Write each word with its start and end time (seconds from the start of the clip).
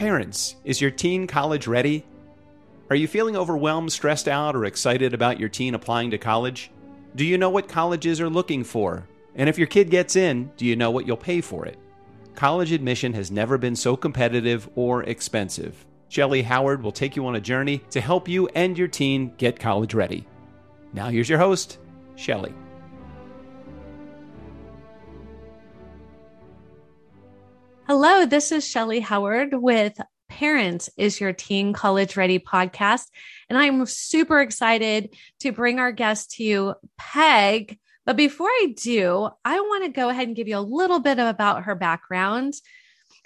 Parents, 0.00 0.56
is 0.64 0.80
your 0.80 0.90
teen 0.90 1.26
college 1.26 1.66
ready? 1.66 2.06
Are 2.88 2.96
you 2.96 3.06
feeling 3.06 3.36
overwhelmed, 3.36 3.92
stressed 3.92 4.28
out, 4.28 4.56
or 4.56 4.64
excited 4.64 5.12
about 5.12 5.38
your 5.38 5.50
teen 5.50 5.74
applying 5.74 6.10
to 6.12 6.16
college? 6.16 6.70
Do 7.16 7.26
you 7.26 7.36
know 7.36 7.50
what 7.50 7.68
colleges 7.68 8.18
are 8.18 8.30
looking 8.30 8.64
for? 8.64 9.06
And 9.34 9.46
if 9.46 9.58
your 9.58 9.66
kid 9.66 9.90
gets 9.90 10.16
in, 10.16 10.52
do 10.56 10.64
you 10.64 10.74
know 10.74 10.90
what 10.90 11.06
you'll 11.06 11.18
pay 11.18 11.42
for 11.42 11.66
it? 11.66 11.78
College 12.34 12.72
admission 12.72 13.12
has 13.12 13.30
never 13.30 13.58
been 13.58 13.76
so 13.76 13.94
competitive 13.94 14.70
or 14.74 15.02
expensive. 15.02 15.84
Shellee 16.08 16.44
Howard 16.44 16.82
will 16.82 16.92
take 16.92 17.14
you 17.14 17.26
on 17.26 17.36
a 17.36 17.40
journey 17.40 17.82
to 17.90 18.00
help 18.00 18.26
you 18.26 18.48
and 18.54 18.78
your 18.78 18.88
teen 18.88 19.34
get 19.36 19.60
college 19.60 19.92
ready. 19.92 20.26
Now, 20.94 21.10
here's 21.10 21.28
your 21.28 21.38
host, 21.38 21.76
Shellee. 22.16 22.54
Hello, 27.92 28.24
this 28.24 28.52
is 28.52 28.64
Shellee 28.64 29.02
Howard 29.02 29.52
with 29.52 30.00
Parents 30.28 30.88
is 30.96 31.20
Your 31.20 31.32
Teen 31.32 31.72
College 31.72 32.16
Ready 32.16 32.38
podcast. 32.38 33.06
And 33.48 33.58
I'm 33.58 33.84
super 33.84 34.40
excited 34.40 35.16
to 35.40 35.50
bring 35.50 35.80
our 35.80 35.90
guest 35.90 36.30
to 36.36 36.44
you, 36.44 36.74
Peg. 36.96 37.80
But 38.06 38.16
before 38.16 38.46
I 38.46 38.74
do, 38.76 39.28
I 39.44 39.58
want 39.58 39.82
to 39.82 39.90
go 39.90 40.08
ahead 40.08 40.28
and 40.28 40.36
give 40.36 40.46
you 40.46 40.56
a 40.56 40.60
little 40.60 41.00
bit 41.00 41.18
about 41.18 41.64
her 41.64 41.74
background. 41.74 42.54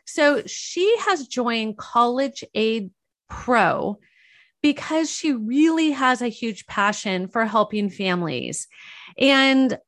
So 0.06 0.46
she 0.46 0.96
has 1.00 1.28
joined 1.28 1.76
College 1.76 2.42
Aid 2.54 2.90
Pro 3.28 3.98
because 4.62 5.10
she 5.10 5.34
really 5.34 5.90
has 5.90 6.22
a 6.22 6.28
huge 6.28 6.66
passion 6.66 7.28
for 7.28 7.44
helping 7.44 7.90
families. 7.90 8.66
And 9.18 9.78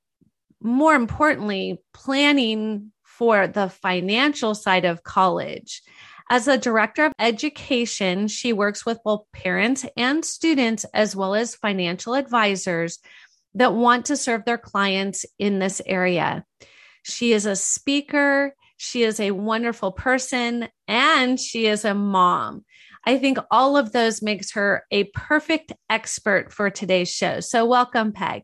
more 0.60 0.94
importantly, 0.94 1.78
planning 1.94 2.92
for 3.18 3.46
the 3.46 3.68
financial 3.68 4.54
side 4.54 4.84
of 4.84 5.02
college. 5.02 5.82
As 6.28 6.48
a 6.48 6.58
director 6.58 7.04
of 7.04 7.12
education, 7.18 8.26
she 8.26 8.52
works 8.52 8.84
with 8.84 8.98
both 9.04 9.24
parents 9.32 9.86
and 9.96 10.24
students, 10.24 10.84
as 10.92 11.14
well 11.14 11.34
as 11.34 11.54
financial 11.54 12.14
advisors 12.14 12.98
that 13.54 13.74
want 13.74 14.06
to 14.06 14.16
serve 14.16 14.44
their 14.44 14.58
clients 14.58 15.24
in 15.38 15.60
this 15.60 15.80
area. 15.86 16.44
She 17.04 17.32
is 17.32 17.46
a 17.46 17.54
speaker, 17.54 18.54
she 18.76 19.04
is 19.04 19.20
a 19.20 19.30
wonderful 19.30 19.92
person, 19.92 20.68
and 20.88 21.38
she 21.38 21.66
is 21.66 21.84
a 21.84 21.94
mom. 21.94 22.64
I 23.04 23.18
think 23.18 23.38
all 23.52 23.76
of 23.76 23.92
those 23.92 24.20
makes 24.20 24.52
her 24.52 24.84
a 24.90 25.04
perfect 25.04 25.72
expert 25.88 26.52
for 26.52 26.70
today's 26.70 27.08
show. 27.08 27.38
So 27.38 27.64
welcome, 27.64 28.12
Peg. 28.12 28.42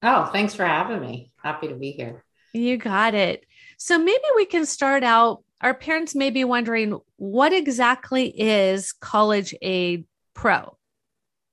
Oh, 0.00 0.26
thanks 0.26 0.54
for 0.54 0.64
having 0.64 1.00
me. 1.00 1.32
Happy 1.42 1.66
to 1.66 1.74
be 1.74 1.90
here. 1.90 2.24
You 2.52 2.76
got 2.76 3.14
it. 3.14 3.44
So 3.76 3.98
maybe 3.98 4.24
we 4.34 4.46
can 4.46 4.66
start 4.66 5.02
out. 5.02 5.42
Our 5.60 5.74
parents 5.74 6.14
may 6.14 6.30
be 6.30 6.44
wondering 6.44 6.98
what 7.16 7.52
exactly 7.52 8.28
is 8.28 8.92
College 8.92 9.54
Aid 9.62 10.06
Pro? 10.34 10.76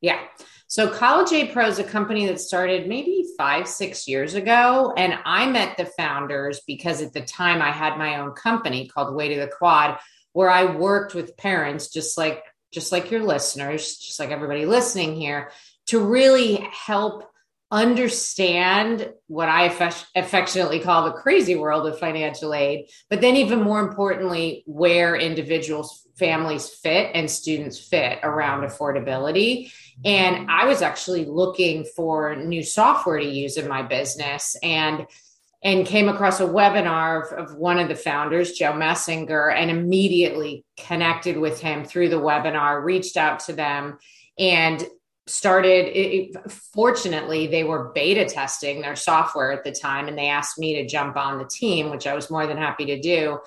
Yeah. 0.02 0.20
So 0.68 0.90
College 0.90 1.32
Aid 1.32 1.54
Pro 1.54 1.68
is 1.68 1.80
a 1.80 1.84
company 1.84 2.26
that 2.28 2.42
started 2.42 2.88
maybe 2.88 3.26
five, 3.38 3.68
six 3.68 4.08
years 4.08 4.34
ago. 4.34 4.94
And 4.98 5.18
I 5.26 5.50
met 5.50 5.78
the 5.78 5.86
founders 5.86 6.62
because 6.66 7.02
at 7.02 7.14
the 7.14 7.22
time 7.22 7.62
I 7.62 7.72
had 7.72 7.98
my 7.98 8.20
own 8.20 8.32
company 8.32 8.88
called 8.88 9.16
Way 9.16 9.36
to 9.36 9.40
the 9.40 9.48
Quad, 9.48 10.00
where 10.34 10.50
I 10.50 10.66
worked 10.66 11.14
with 11.14 11.38
parents 11.38 11.90
just 11.90 12.18
like 12.18 12.44
just 12.74 12.92
like 12.92 13.12
your 13.12 13.24
listeners, 13.24 13.98
just 13.98 14.20
like 14.20 14.32
everybody 14.32 14.66
listening 14.66 15.16
here, 15.16 15.52
to 15.86 16.00
really 16.00 16.68
help 16.72 17.30
understand 17.74 19.12
what 19.26 19.50
I 19.50 19.64
affectionately 20.16 20.80
call 20.80 21.06
the 21.06 21.12
crazy 21.12 21.56
world 21.56 21.88
of 21.88 21.98
financial 21.98 22.54
aid, 22.54 22.88
but 23.10 23.20
then 23.20 23.36
even 23.36 23.64
more 23.64 23.80
importantly, 23.80 24.64
where 24.68 25.16
individuals, 25.16 26.08
families 26.16 26.70
fit 26.70 27.10
and 27.16 27.30
students 27.30 27.80
fit 27.80 28.20
around 28.22 28.62
affordability. 28.62 29.74
And 30.06 30.52
I 30.52 30.66
was 30.66 30.84
actually 30.84 31.26
looking 31.26 31.84
for 31.96 32.36
new 32.36 32.62
software 32.62 33.18
to 33.18 33.26
use 33.26 33.58
in 33.58 33.68
my 33.68 33.82
business 33.82 34.56
and 34.62 35.08
and 35.66 35.88
came 35.88 36.10
across 36.10 36.42
a 36.42 36.46
webinar 36.46 37.32
of, 37.32 37.52
of 37.52 37.56
one 37.56 37.80
of 37.80 37.88
the 37.88 37.96
founders, 37.96 38.52
Joe 38.52 38.74
Messinger, 38.74 39.56
and 39.56 39.72
immediately 39.72 40.66
connected 40.78 41.38
with 41.38 41.62
him 41.62 41.86
through 41.86 42.10
the 42.10 42.20
webinar, 42.20 42.84
reached 42.84 43.16
out 43.16 43.40
to 43.46 43.54
them 43.54 43.98
and 44.38 44.86
started 45.28 45.88
it, 45.98 46.52
fortunately 46.74 47.48
they 47.48 47.64
were 47.64 47.92
beta 47.94 48.26
testing 48.26 48.82
their 48.82 48.96
software 48.96 49.52
at 49.54 49.64
the 49.64 49.72
time 49.72 50.08
and 50.08 50.18
they 50.18 50.28
asked 50.28 50.60
me 50.60 50.76
to 50.76 50.88
jump 50.88 51.16
on 51.16 51.38
the 51.38 51.46
team 51.46 51.90
which 51.90 52.08
i 52.08 52.14
was 52.14 52.30
more 52.30 52.46
than 52.46 52.58
happy 52.58 52.86
to 52.86 53.00
do. 53.00 53.40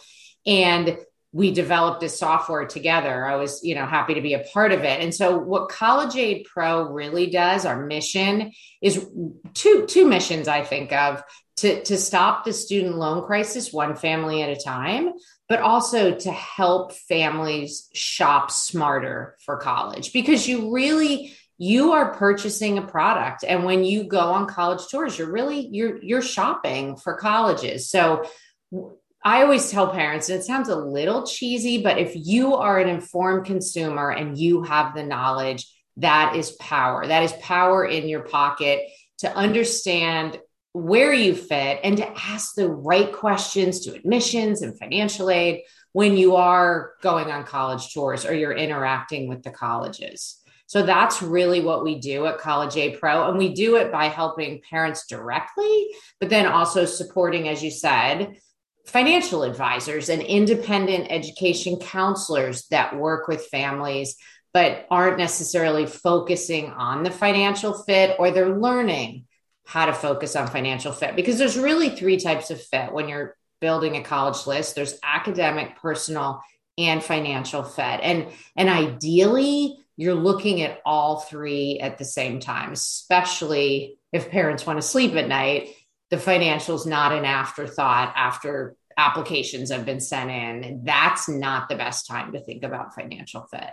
And 0.47 0.99
we 1.33 1.53
developed 1.53 2.01
this 2.01 2.19
software 2.19 2.65
together. 2.65 3.27
I 3.27 3.37
was 3.37 3.63
you 3.63 3.75
know 3.75 3.85
happy 3.85 4.15
to 4.15 4.23
be 4.23 4.35
a 4.35 4.45
part 4.55 4.73
of 4.73 4.85
it. 4.85 5.01
And 5.01 5.15
so 5.15 5.37
what 5.37 5.69
college 5.69 6.17
aid 6.17 6.47
pro 6.47 6.91
really 6.91 7.27
does 7.27 7.67
our 7.67 7.85
mission 7.85 8.53
is 8.81 9.07
two 9.53 9.87
two 9.87 10.09
missions 10.09 10.49
i 10.49 10.63
think 10.63 10.93
of 10.93 11.23
to 11.57 11.83
to 11.85 11.99
stop 11.99 12.45
the 12.45 12.53
student 12.53 12.97
loan 12.97 13.25
crisis 13.27 13.73
one 13.73 13.97
family 13.97 14.43
at 14.43 14.49
a 14.49 14.57
time 14.57 15.13
but 15.49 15.61
also 15.61 16.15
to 16.15 16.33
help 16.33 16.93
families 16.93 17.89
shop 17.95 18.51
smarter 18.51 19.37
for 19.45 19.57
college. 19.59 20.13
Because 20.13 20.49
you 20.49 20.73
really 20.75 21.35
you 21.59 21.93
are 21.93 22.15
purchasing 22.15 22.79
a 22.79 22.83
product. 22.83 23.45
And 23.47 23.65
when 23.65 23.85
you 23.85 24.05
go 24.05 24.21
on 24.21 24.47
college 24.47 24.89
tours 24.91 25.19
you're 25.19 25.31
really 25.31 25.69
you're 25.69 26.03
you're 26.03 26.23
shopping 26.23 26.97
for 26.97 27.15
colleges. 27.15 27.91
So 27.91 28.25
i 29.25 29.43
always 29.43 29.71
tell 29.71 29.89
parents 29.89 30.29
and 30.29 30.39
it 30.39 30.45
sounds 30.45 30.69
a 30.69 30.77
little 30.77 31.27
cheesy 31.27 31.83
but 31.83 31.99
if 31.99 32.13
you 32.15 32.55
are 32.55 32.79
an 32.79 32.89
informed 32.89 33.47
consumer 33.47 34.11
and 34.11 34.37
you 34.37 34.63
have 34.63 34.95
the 34.95 35.03
knowledge 35.03 35.67
that 35.99 36.37
is 36.37 36.53
power. 36.53 37.07
That 37.07 37.23
is 37.23 37.33
power 37.41 37.85
in 37.85 38.09
your 38.09 38.21
pocket 38.21 38.83
to 39.19 39.35
understand 39.35 40.39
where 40.73 41.13
you 41.13 41.35
fit 41.35 41.81
and 41.83 41.97
to 41.97 42.07
ask 42.07 42.55
the 42.55 42.69
right 42.69 43.11
questions 43.11 43.81
to 43.81 43.95
admissions 43.95 44.61
and 44.61 44.79
financial 44.79 45.31
aid 45.31 45.63
when 45.93 46.19
you 46.19 46.37
are 46.37 46.93
going 47.01 47.31
on 47.31 47.45
college 47.45 47.95
tours 47.95 48.27
or 48.27 48.35
you're 48.35 48.53
interacting 48.53 49.27
with 49.27 49.43
the 49.43 49.51
colleges 49.51 50.43
so 50.67 50.83
that's 50.83 51.23
really 51.23 51.61
what 51.61 51.85
we 51.85 51.99
do 51.99 52.27
at 52.27 52.39
College 52.39 52.77
Aid 52.77 52.99
Pro. 52.99 53.29
And 53.29 53.39
we 53.39 53.55
do 53.55 53.77
it 53.77 53.93
by 53.93 54.07
helping 54.07 54.61
parents 54.69 55.07
directly, 55.07 55.89
but 56.19 56.29
then 56.29 56.47
also 56.47 56.85
supporting, 56.85 57.49
as 57.49 57.63
you 57.63 57.71
said, 57.71 58.37
financial 58.85 59.45
advisors 59.45 60.09
and 60.09 60.23
independent 60.23 61.07
education 61.11 61.79
counselors 61.79 62.67
that 62.69 62.97
work 62.97 63.29
with 63.29 63.47
families, 63.47 64.17
but 64.53 64.87
aren't 64.91 65.19
necessarily 65.19 65.87
focusing 65.87 66.71
on 66.71 67.03
the 67.03 67.11
financial 67.11 67.73
fit 67.85 68.17
or 68.19 68.31
they're 68.31 68.59
learning 68.59 69.25
how 69.67 69.87
to 69.87 69.93
focus 69.93 70.37
on 70.37 70.47
financial 70.47 70.93
fit 70.93 71.17
because 71.17 71.39
there's 71.39 71.59
really 71.59 71.91
three 71.91 72.17
types 72.17 72.51
of 72.51 72.63
fit 72.63 72.93
when 72.93 73.09
you're 73.09 73.37
building 73.61 73.97
a 73.97 74.03
college 74.03 74.47
list 74.47 74.77
there's 74.77 74.99
academic 75.03 75.77
personal 75.77 76.41
and 76.79 77.03
financial 77.03 77.65
fit 77.65 78.01
and 78.01 78.29
and 78.55 78.69
ideally 78.69 79.77
you're 79.97 80.15
looking 80.15 80.63
at 80.63 80.81
all 80.85 81.21
three 81.21 81.81
at 81.81 81.99
the 81.99 82.05
same 82.05 82.39
time, 82.41 82.73
especially 82.73 83.99
if 84.13 84.31
parents 84.31 84.67
want 84.67 84.81
to 84.81 84.87
sleep 84.87 85.15
at 85.15 85.29
night. 85.29 85.71
The 86.11 86.17
financials 86.17 86.87
not 86.87 87.13
an 87.13 87.25
afterthought 87.25 88.13
after 88.15 88.77
applications 88.97 89.71
have 89.71 89.85
been 89.85 90.01
sent 90.01 90.31
in. 90.31 90.83
That's 90.85 91.29
not 91.29 91.69
the 91.69 91.77
best 91.77 92.07
time 92.07 92.33
to 92.33 92.41
think 92.41 92.63
about 92.63 92.95
financial 92.95 93.47
fit. 93.51 93.71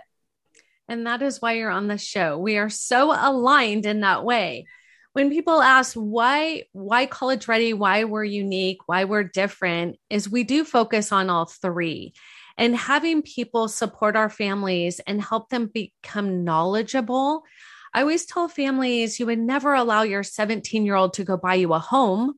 And 0.88 1.06
that 1.06 1.22
is 1.22 1.40
why 1.40 1.52
you're 1.52 1.70
on 1.70 1.88
the 1.88 1.98
show. 1.98 2.38
We 2.38 2.58
are 2.58 2.68
so 2.68 3.12
aligned 3.12 3.86
in 3.86 4.00
that 4.00 4.24
way. 4.24 4.66
When 5.12 5.30
people 5.30 5.62
ask 5.62 5.94
why 5.94 6.64
why 6.72 7.06
college 7.06 7.46
ready, 7.46 7.72
why 7.72 8.04
we're 8.04 8.24
unique, 8.24 8.78
why 8.86 9.04
we're 9.04 9.22
different, 9.22 9.98
is 10.10 10.28
we 10.28 10.42
do 10.42 10.64
focus 10.64 11.12
on 11.12 11.30
all 11.30 11.46
three 11.46 12.14
and 12.56 12.76
having 12.76 13.22
people 13.22 13.68
support 13.68 14.16
our 14.16 14.30
families 14.30 15.00
and 15.00 15.20
help 15.20 15.48
them 15.48 15.70
become 15.72 16.44
knowledgeable. 16.44 17.44
I 17.92 18.00
always 18.00 18.26
tell 18.26 18.48
families 18.48 19.18
you 19.18 19.26
would 19.26 19.38
never 19.38 19.74
allow 19.74 20.02
your 20.02 20.22
17 20.22 20.84
year 20.84 20.94
old 20.94 21.14
to 21.14 21.24
go 21.24 21.36
buy 21.36 21.54
you 21.54 21.72
a 21.72 21.78
home. 21.78 22.34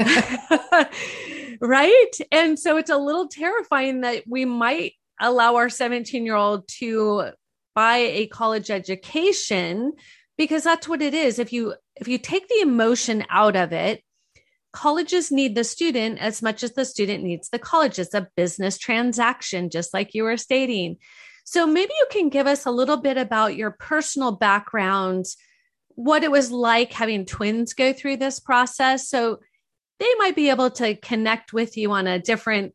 right. 1.60 2.10
And 2.30 2.58
so 2.58 2.76
it's 2.76 2.90
a 2.90 2.96
little 2.96 3.28
terrifying 3.28 4.02
that 4.02 4.24
we 4.26 4.44
might 4.44 4.92
allow 5.20 5.56
our 5.56 5.68
17 5.68 6.24
year 6.24 6.36
old 6.36 6.68
to 6.78 7.30
buy 7.74 7.96
a 7.96 8.26
college 8.28 8.70
education 8.70 9.92
because 10.36 10.62
that's 10.62 10.88
what 10.88 11.02
it 11.02 11.14
is. 11.14 11.38
If 11.38 11.52
you, 11.52 11.74
if 11.96 12.06
you 12.06 12.18
take 12.18 12.48
the 12.48 12.60
emotion 12.60 13.24
out 13.30 13.56
of 13.56 13.72
it 13.72 14.02
colleges 14.72 15.30
need 15.30 15.54
the 15.54 15.64
student 15.64 16.18
as 16.18 16.42
much 16.42 16.62
as 16.62 16.72
the 16.72 16.84
student 16.84 17.24
needs 17.24 17.48
the 17.48 17.58
college. 17.58 17.98
It's 17.98 18.14
a 18.14 18.28
business 18.36 18.78
transaction, 18.78 19.70
just 19.70 19.94
like 19.94 20.14
you 20.14 20.24
were 20.24 20.36
stating. 20.36 20.96
So 21.44 21.66
maybe 21.66 21.92
you 21.98 22.06
can 22.10 22.28
give 22.28 22.46
us 22.46 22.66
a 22.66 22.70
little 22.70 22.98
bit 22.98 23.16
about 23.16 23.56
your 23.56 23.70
personal 23.70 24.32
background, 24.32 25.24
what 25.88 26.22
it 26.22 26.30
was 26.30 26.50
like 26.50 26.92
having 26.92 27.24
twins 27.24 27.72
go 27.72 27.92
through 27.92 28.18
this 28.18 28.38
process. 28.38 29.08
So 29.08 29.40
they 29.98 30.12
might 30.18 30.36
be 30.36 30.50
able 30.50 30.70
to 30.72 30.94
connect 30.94 31.52
with 31.52 31.76
you 31.76 31.90
on 31.92 32.06
a 32.06 32.18
different 32.18 32.74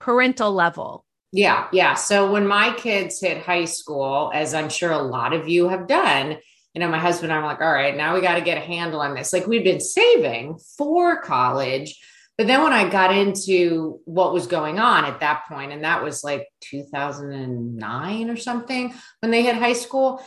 parental 0.00 0.52
level. 0.52 1.04
Yeah, 1.32 1.68
yeah. 1.72 1.94
So 1.94 2.30
when 2.30 2.46
my 2.46 2.72
kids 2.74 3.20
hit 3.20 3.42
high 3.42 3.64
school, 3.64 4.30
as 4.32 4.54
I'm 4.54 4.68
sure 4.68 4.92
a 4.92 5.02
lot 5.02 5.32
of 5.32 5.48
you 5.48 5.68
have 5.68 5.86
done, 5.86 6.38
you 6.74 6.80
know, 6.80 6.88
my 6.88 6.98
husband 6.98 7.30
and 7.30 7.38
I'm 7.38 7.46
like, 7.46 7.60
all 7.60 7.72
right, 7.72 7.96
now 7.96 8.14
we 8.14 8.20
got 8.20 8.34
to 8.34 8.40
get 8.40 8.58
a 8.58 8.60
handle 8.60 9.00
on 9.00 9.14
this. 9.14 9.32
Like 9.32 9.46
we've 9.46 9.64
been 9.64 9.80
saving 9.80 10.58
for 10.76 11.20
college. 11.20 12.00
But 12.36 12.48
then 12.48 12.64
when 12.64 12.72
I 12.72 12.88
got 12.88 13.16
into 13.16 14.00
what 14.06 14.32
was 14.32 14.48
going 14.48 14.80
on 14.80 15.04
at 15.04 15.20
that 15.20 15.44
point, 15.48 15.70
and 15.70 15.84
that 15.84 16.02
was 16.02 16.24
like 16.24 16.48
2009 16.62 18.28
or 18.28 18.36
something 18.36 18.92
when 19.20 19.30
they 19.30 19.44
hit 19.44 19.54
high 19.54 19.72
school, 19.72 20.20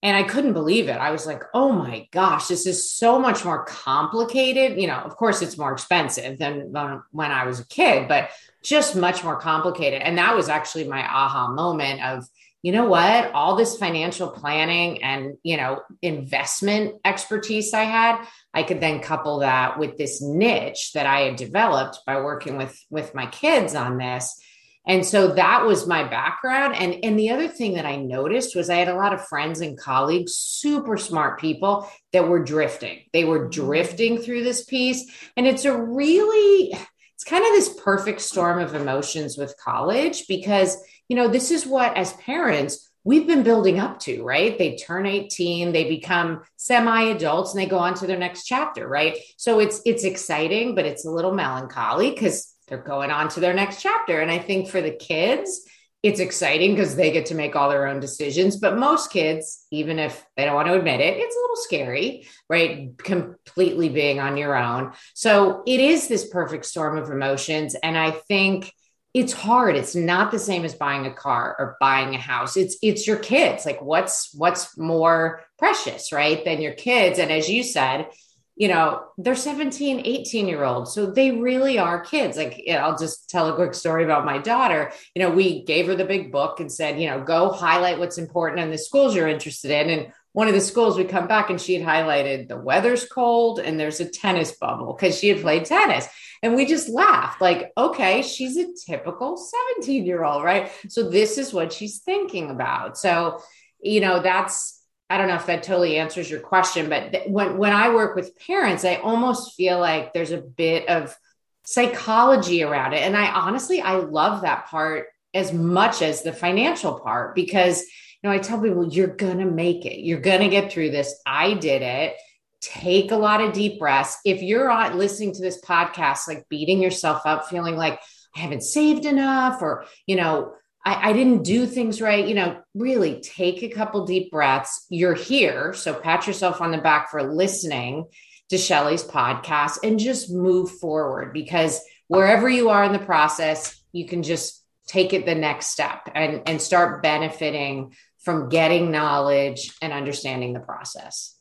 and 0.00 0.16
I 0.16 0.22
couldn't 0.22 0.52
believe 0.52 0.88
it. 0.88 0.98
I 0.98 1.10
was 1.10 1.26
like, 1.26 1.42
oh 1.52 1.72
my 1.72 2.06
gosh, 2.12 2.46
this 2.46 2.68
is 2.68 2.88
so 2.88 3.18
much 3.18 3.44
more 3.44 3.64
complicated. 3.64 4.80
You 4.80 4.86
know, 4.86 4.98
of 4.98 5.16
course, 5.16 5.42
it's 5.42 5.58
more 5.58 5.72
expensive 5.72 6.38
than 6.38 6.70
when 7.10 7.32
I 7.32 7.44
was 7.44 7.58
a 7.58 7.66
kid, 7.66 8.06
but 8.06 8.30
just 8.62 8.94
much 8.94 9.24
more 9.24 9.40
complicated. 9.40 10.02
And 10.02 10.16
that 10.18 10.36
was 10.36 10.48
actually 10.48 10.86
my 10.86 11.02
aha 11.02 11.48
moment 11.50 12.04
of, 12.04 12.24
you 12.62 12.72
know 12.72 12.86
what, 12.86 13.32
all 13.32 13.54
this 13.54 13.76
financial 13.76 14.28
planning 14.28 15.02
and, 15.02 15.36
you 15.44 15.56
know, 15.56 15.80
investment 16.02 16.96
expertise 17.04 17.72
I 17.72 17.84
had, 17.84 18.26
I 18.52 18.64
could 18.64 18.80
then 18.80 19.00
couple 19.00 19.40
that 19.40 19.78
with 19.78 19.96
this 19.96 20.20
niche 20.20 20.92
that 20.94 21.06
I 21.06 21.20
had 21.20 21.36
developed 21.36 22.00
by 22.04 22.20
working 22.20 22.56
with 22.56 22.76
with 22.90 23.14
my 23.14 23.26
kids 23.26 23.74
on 23.74 23.98
this. 23.98 24.40
And 24.86 25.04
so 25.04 25.34
that 25.34 25.66
was 25.66 25.86
my 25.86 26.02
background. 26.02 26.74
And 26.74 27.04
and 27.04 27.16
the 27.18 27.30
other 27.30 27.46
thing 27.46 27.74
that 27.74 27.86
i 27.86 27.96
noticed 27.96 28.56
was 28.56 28.70
i 28.70 28.76
had 28.76 28.88
a 28.88 28.96
lot 28.96 29.12
of 29.12 29.26
friends 29.26 29.60
and 29.60 29.78
colleagues 29.78 30.34
super 30.34 30.96
smart 30.96 31.38
people 31.38 31.88
that 32.12 32.26
were 32.26 32.42
drifting. 32.42 33.04
They 33.12 33.24
were 33.24 33.40
mm-hmm. 33.40 33.66
drifting 33.66 34.18
through 34.18 34.42
this 34.42 34.64
piece. 34.64 35.08
And 35.36 35.46
it's 35.46 35.64
a 35.64 35.80
really 35.80 36.74
it's 37.14 37.24
kind 37.24 37.44
of 37.44 37.52
this 37.52 37.80
perfect 37.82 38.20
storm 38.20 38.60
of 38.60 38.74
emotions 38.74 39.36
with 39.36 39.56
college 39.62 40.26
because 40.26 40.76
you 41.08 41.16
know 41.16 41.28
this 41.28 41.50
is 41.50 41.66
what 41.66 41.96
as 41.96 42.12
parents 42.14 42.88
we've 43.04 43.26
been 43.26 43.42
building 43.42 43.78
up 43.78 43.98
to, 44.00 44.22
right? 44.22 44.58
They 44.58 44.76
turn 44.76 45.06
18, 45.06 45.72
they 45.72 45.88
become 45.88 46.42
semi-adults 46.56 47.54
and 47.54 47.62
they 47.62 47.66
go 47.66 47.78
on 47.78 47.94
to 47.94 48.06
their 48.06 48.18
next 48.18 48.44
chapter, 48.44 48.86
right? 48.86 49.16
So 49.38 49.60
it's 49.60 49.80
it's 49.86 50.04
exciting, 50.04 50.74
but 50.74 50.84
it's 50.84 51.06
a 51.06 51.10
little 51.10 51.32
melancholy 51.32 52.10
because 52.10 52.54
they're 52.66 52.78
going 52.78 53.10
on 53.10 53.28
to 53.30 53.40
their 53.40 53.54
next 53.54 53.80
chapter. 53.80 54.20
And 54.20 54.30
I 54.30 54.38
think 54.38 54.68
for 54.68 54.82
the 54.82 54.90
kids, 54.90 55.66
it's 56.02 56.20
exciting 56.20 56.74
because 56.74 56.94
they 56.94 57.10
get 57.10 57.26
to 57.26 57.34
make 57.34 57.56
all 57.56 57.70
their 57.70 57.88
own 57.88 57.98
decisions. 57.98 58.56
But 58.56 58.78
most 58.78 59.10
kids, 59.10 59.66
even 59.72 59.98
if 59.98 60.24
they 60.36 60.44
don't 60.44 60.54
want 60.54 60.68
to 60.68 60.74
admit 60.74 61.00
it, 61.00 61.16
it's 61.16 61.34
a 61.34 61.40
little 61.40 61.56
scary, 61.56 62.28
right? 62.48 62.96
Completely 62.98 63.88
being 63.88 64.20
on 64.20 64.36
your 64.36 64.54
own. 64.54 64.92
So 65.14 65.62
it 65.66 65.80
is 65.80 66.06
this 66.06 66.28
perfect 66.28 66.66
storm 66.66 66.98
of 66.98 67.10
emotions. 67.10 67.74
And 67.74 67.98
I 67.98 68.10
think 68.12 68.72
it's 69.18 69.32
hard. 69.32 69.74
It's 69.76 69.96
not 69.96 70.30
the 70.30 70.38
same 70.38 70.64
as 70.64 70.74
buying 70.74 71.06
a 71.06 71.12
car 71.12 71.56
or 71.58 71.76
buying 71.80 72.14
a 72.14 72.18
house. 72.18 72.56
It's 72.56 72.76
it's 72.82 73.06
your 73.06 73.16
kids. 73.16 73.66
Like 73.66 73.82
what's 73.82 74.32
what's 74.34 74.78
more 74.78 75.42
precious, 75.58 76.12
right? 76.12 76.44
Than 76.44 76.60
your 76.60 76.74
kids. 76.74 77.18
And 77.18 77.32
as 77.32 77.48
you 77.48 77.64
said, 77.64 78.08
you 78.54 78.66
know, 78.66 79.04
they're 79.16 79.36
17, 79.36 80.02
18 80.04 80.48
year 80.48 80.64
olds. 80.64 80.92
So 80.92 81.06
they 81.06 81.30
really 81.30 81.78
are 81.78 82.00
kids. 82.00 82.36
Like, 82.36 82.60
I'll 82.68 82.98
just 82.98 83.30
tell 83.30 83.48
a 83.48 83.54
quick 83.54 83.72
story 83.72 84.02
about 84.02 84.24
my 84.24 84.38
daughter. 84.38 84.92
You 85.14 85.22
know, 85.22 85.30
we 85.30 85.62
gave 85.62 85.86
her 85.86 85.94
the 85.94 86.04
big 86.04 86.32
book 86.32 86.58
and 86.58 86.70
said, 86.70 87.00
you 87.00 87.08
know, 87.08 87.22
go 87.22 87.50
highlight 87.50 88.00
what's 88.00 88.18
important 88.18 88.60
in 88.60 88.70
the 88.70 88.78
schools 88.78 89.14
you're 89.14 89.28
interested 89.28 89.70
in. 89.70 89.90
And 89.90 90.12
one 90.32 90.48
of 90.48 90.54
the 90.54 90.60
schools 90.60 90.96
we 90.96 91.04
come 91.04 91.26
back 91.26 91.50
and 91.50 91.60
she 91.60 91.74
had 91.74 91.86
highlighted 91.86 92.48
the 92.48 92.56
weather's 92.56 93.06
cold 93.06 93.58
and 93.58 93.78
there's 93.78 94.00
a 94.00 94.08
tennis 94.08 94.52
bubble 94.52 94.92
because 94.92 95.18
she 95.18 95.28
had 95.28 95.40
played 95.40 95.64
tennis. 95.64 96.06
And 96.42 96.54
we 96.54 96.66
just 96.66 96.88
laughed 96.88 97.40
like, 97.40 97.72
okay, 97.76 98.22
she's 98.22 98.56
a 98.56 98.66
typical 98.86 99.36
17 99.36 100.04
year 100.04 100.24
old, 100.24 100.44
right? 100.44 100.70
So 100.88 101.08
this 101.08 101.38
is 101.38 101.52
what 101.52 101.72
she's 101.72 101.98
thinking 101.98 102.50
about. 102.50 102.96
So, 102.96 103.42
you 103.80 104.00
know, 104.00 104.20
that's 104.20 104.78
I 105.10 105.16
don't 105.16 105.28
know 105.28 105.36
if 105.36 105.46
that 105.46 105.62
totally 105.62 105.96
answers 105.96 106.30
your 106.30 106.40
question, 106.40 106.90
but 106.90 107.12
th- 107.12 107.28
when 107.28 107.56
when 107.56 107.72
I 107.72 107.94
work 107.94 108.14
with 108.14 108.38
parents, 108.38 108.84
I 108.84 108.96
almost 108.96 109.54
feel 109.54 109.78
like 109.78 110.12
there's 110.12 110.32
a 110.32 110.40
bit 110.40 110.88
of 110.88 111.16
psychology 111.64 112.62
around 112.62 112.92
it, 112.92 113.02
and 113.02 113.16
I 113.16 113.30
honestly 113.30 113.80
I 113.80 113.94
love 113.94 114.42
that 114.42 114.66
part 114.66 115.06
as 115.32 115.52
much 115.52 116.02
as 116.02 116.22
the 116.22 116.32
financial 116.32 117.00
part 117.00 117.34
because 117.34 117.84
you 118.22 118.28
know 118.28 118.34
I 118.34 118.38
tell 118.38 118.60
people 118.60 118.88
you're 118.88 119.08
gonna 119.08 119.46
make 119.46 119.86
it, 119.86 120.00
you're 120.00 120.20
gonna 120.20 120.48
get 120.48 120.72
through 120.72 120.90
this. 120.90 121.14
I 121.26 121.54
did 121.54 121.82
it. 121.82 122.14
Take 122.60 123.12
a 123.12 123.16
lot 123.16 123.40
of 123.40 123.52
deep 123.52 123.78
breaths. 123.78 124.18
If 124.24 124.42
you're 124.42 124.70
on 124.70 124.98
listening 124.98 125.34
to 125.34 125.42
this 125.42 125.60
podcast, 125.60 126.26
like 126.26 126.48
beating 126.48 126.82
yourself 126.82 127.22
up, 127.24 127.48
feeling 127.48 127.76
like 127.76 128.00
I 128.36 128.40
haven't 128.40 128.62
saved 128.62 129.04
enough, 129.04 129.62
or 129.62 129.84
you 130.06 130.16
know 130.16 130.54
I, 130.84 131.10
I, 131.10 131.12
didn't 131.12 131.42
do 131.42 131.66
things 131.66 132.00
right. 132.00 132.26
You 132.26 132.34
know, 132.34 132.60
really 132.74 133.20
take 133.20 133.62
a 133.62 133.68
couple 133.68 134.06
deep 134.06 134.30
breaths. 134.30 134.86
You're 134.88 135.14
here. 135.14 135.74
So 135.74 135.94
pat 135.94 136.26
yourself 136.26 136.60
on 136.60 136.72
the 136.72 136.78
back 136.78 137.10
for 137.10 137.22
listening 137.22 138.06
to 138.48 138.56
Shellee's 138.56 139.04
podcast 139.04 139.78
and 139.82 139.98
just 139.98 140.30
move 140.30 140.70
forward 140.70 141.32
because 141.32 141.80
wherever 142.06 142.48
you 142.48 142.70
are 142.70 142.84
in 142.84 142.92
the 142.92 142.98
process, 142.98 143.78
you 143.92 144.06
can 144.06 144.22
just 144.22 144.64
take 144.86 145.12
it 145.12 145.26
the 145.26 145.34
next 145.34 145.66
step 145.66 146.08
and, 146.14 146.42
and 146.46 146.62
start 146.62 147.02
benefiting 147.02 147.94
from 148.28 148.50
getting 148.50 148.90
knowledge 148.90 149.72
and 149.80 149.90
understanding 149.90 150.52
the 150.52 150.60
process. 150.60 151.34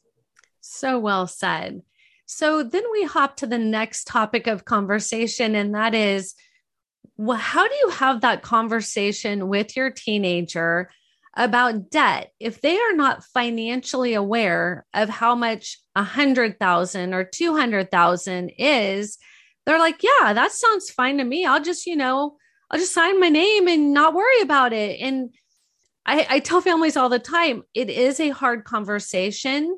So 0.62 0.98
well 0.98 1.28
said. 1.28 1.81
So 2.25 2.63
then 2.63 2.84
we 2.94 3.04
hop 3.04 3.36
to 3.38 3.45
the 3.45 3.57
next 3.57 4.07
topic 4.07 4.48
of 4.48 4.63
conversation, 4.63 5.54
and 5.54 5.75
that 5.75 5.94
is 5.94 6.34
well, 7.18 7.38
how 7.38 7.68
do 7.68 7.75
you 7.75 7.89
have 7.89 8.22
that 8.22 8.42
conversation 8.42 9.50
with 9.50 9.75
your 9.75 9.89
teenager 9.89 10.89
about 11.36 11.89
debt 11.89 12.31
if 12.39 12.62
they 12.62 12.80
are 12.80 12.94
not 12.94 13.25
financially 13.25 14.13
aware 14.13 14.86
of 14.94 15.10
how 15.10 15.36
much 15.36 15.81
a 15.94 16.04
hundred 16.04 16.57
thousand 16.57 17.13
or 17.13 17.25
two 17.25 17.57
hundred 17.57 17.92
thousand 17.92 18.54
is? 18.57 19.18
They're 19.66 19.78
like, 19.78 20.04
yeah, 20.04 20.31
that 20.31 20.54
sounds 20.54 20.90
fine 20.90 21.18
to 21.18 21.25
me. 21.25 21.45
I'll 21.45 21.62
just, 21.62 21.86
you 21.86 21.98
know, 21.98 22.38
I'll 22.72 22.80
just 22.80 22.94
sign 22.94 23.19
my 23.19 23.28
name 23.28 23.68
and 23.68 23.94
not 23.94 24.13
worry 24.13 24.40
about 24.40 24.72
it. 24.72 25.01
And 25.01 25.31
I, 26.07 26.25
I 26.30 26.39
tell 26.39 26.62
families 26.62 26.95
all 26.98 27.09
the 27.09 27.19
time, 27.19 27.63
it 27.74 27.89
is 27.89 28.19
a 28.19 28.30
hard 28.30 28.63
conversation 28.63 29.77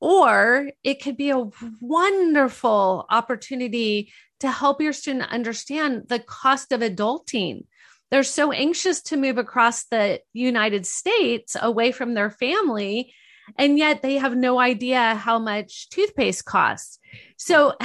or 0.00 0.70
it 0.84 1.02
could 1.02 1.16
be 1.16 1.30
a 1.30 1.48
wonderful 1.80 3.06
opportunity 3.10 4.12
to 4.40 4.50
help 4.50 4.80
your 4.80 4.92
student 4.92 5.32
understand 5.32 6.04
the 6.08 6.20
cost 6.20 6.70
of 6.70 6.80
adulting. 6.80 7.64
They're 8.10 8.22
so 8.22 8.52
anxious 8.52 9.02
to 9.02 9.16
move 9.16 9.38
across 9.38 9.84
the 9.84 10.20
United 10.32 10.86
States 10.86 11.56
away 11.60 11.92
from 11.92 12.14
their 12.14 12.30
family, 12.30 13.12
and 13.56 13.76
yet 13.76 14.02
they 14.02 14.18
have 14.18 14.36
no 14.36 14.60
idea 14.60 15.14
how 15.16 15.38
much 15.38 15.90
toothpaste 15.90 16.44
costs. 16.44 16.98
So, 17.36 17.74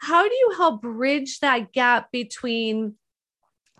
how 0.00 0.28
do 0.28 0.34
you 0.34 0.54
help 0.56 0.82
bridge 0.82 1.40
that 1.40 1.72
gap 1.72 2.10
between 2.10 2.94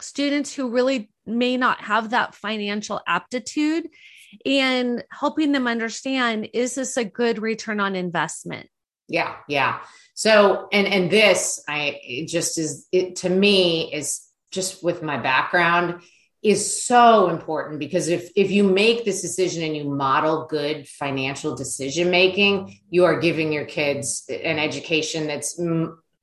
students 0.02 0.54
who 0.54 0.70
really 0.70 1.10
may 1.26 1.56
not 1.56 1.80
have 1.82 2.10
that 2.10 2.34
financial 2.34 3.00
aptitude 3.06 3.88
and 4.46 5.04
helping 5.10 5.52
them 5.52 5.66
understand 5.66 6.48
is 6.52 6.74
this 6.74 6.96
a 6.96 7.04
good 7.04 7.40
return 7.40 7.80
on 7.80 7.94
investment? 7.94 8.68
Yeah, 9.08 9.36
yeah. 9.48 9.80
So, 10.14 10.68
and 10.72 10.86
and 10.86 11.10
this, 11.10 11.62
I 11.68 12.24
just 12.28 12.58
is 12.58 12.86
it 12.92 13.16
to 13.16 13.28
me 13.28 13.92
is 13.92 14.26
just 14.50 14.82
with 14.82 15.02
my 15.02 15.18
background 15.18 16.02
is 16.42 16.84
so 16.84 17.28
important 17.30 17.78
because 17.78 18.08
if 18.08 18.30
if 18.34 18.50
you 18.50 18.64
make 18.64 19.04
this 19.04 19.22
decision 19.22 19.62
and 19.62 19.76
you 19.76 19.84
model 19.84 20.46
good 20.48 20.88
financial 20.88 21.54
decision 21.54 22.10
making, 22.10 22.80
you 22.90 23.04
are 23.04 23.20
giving 23.20 23.52
your 23.52 23.64
kids 23.64 24.24
an 24.28 24.58
education 24.58 25.26
that's 25.26 25.60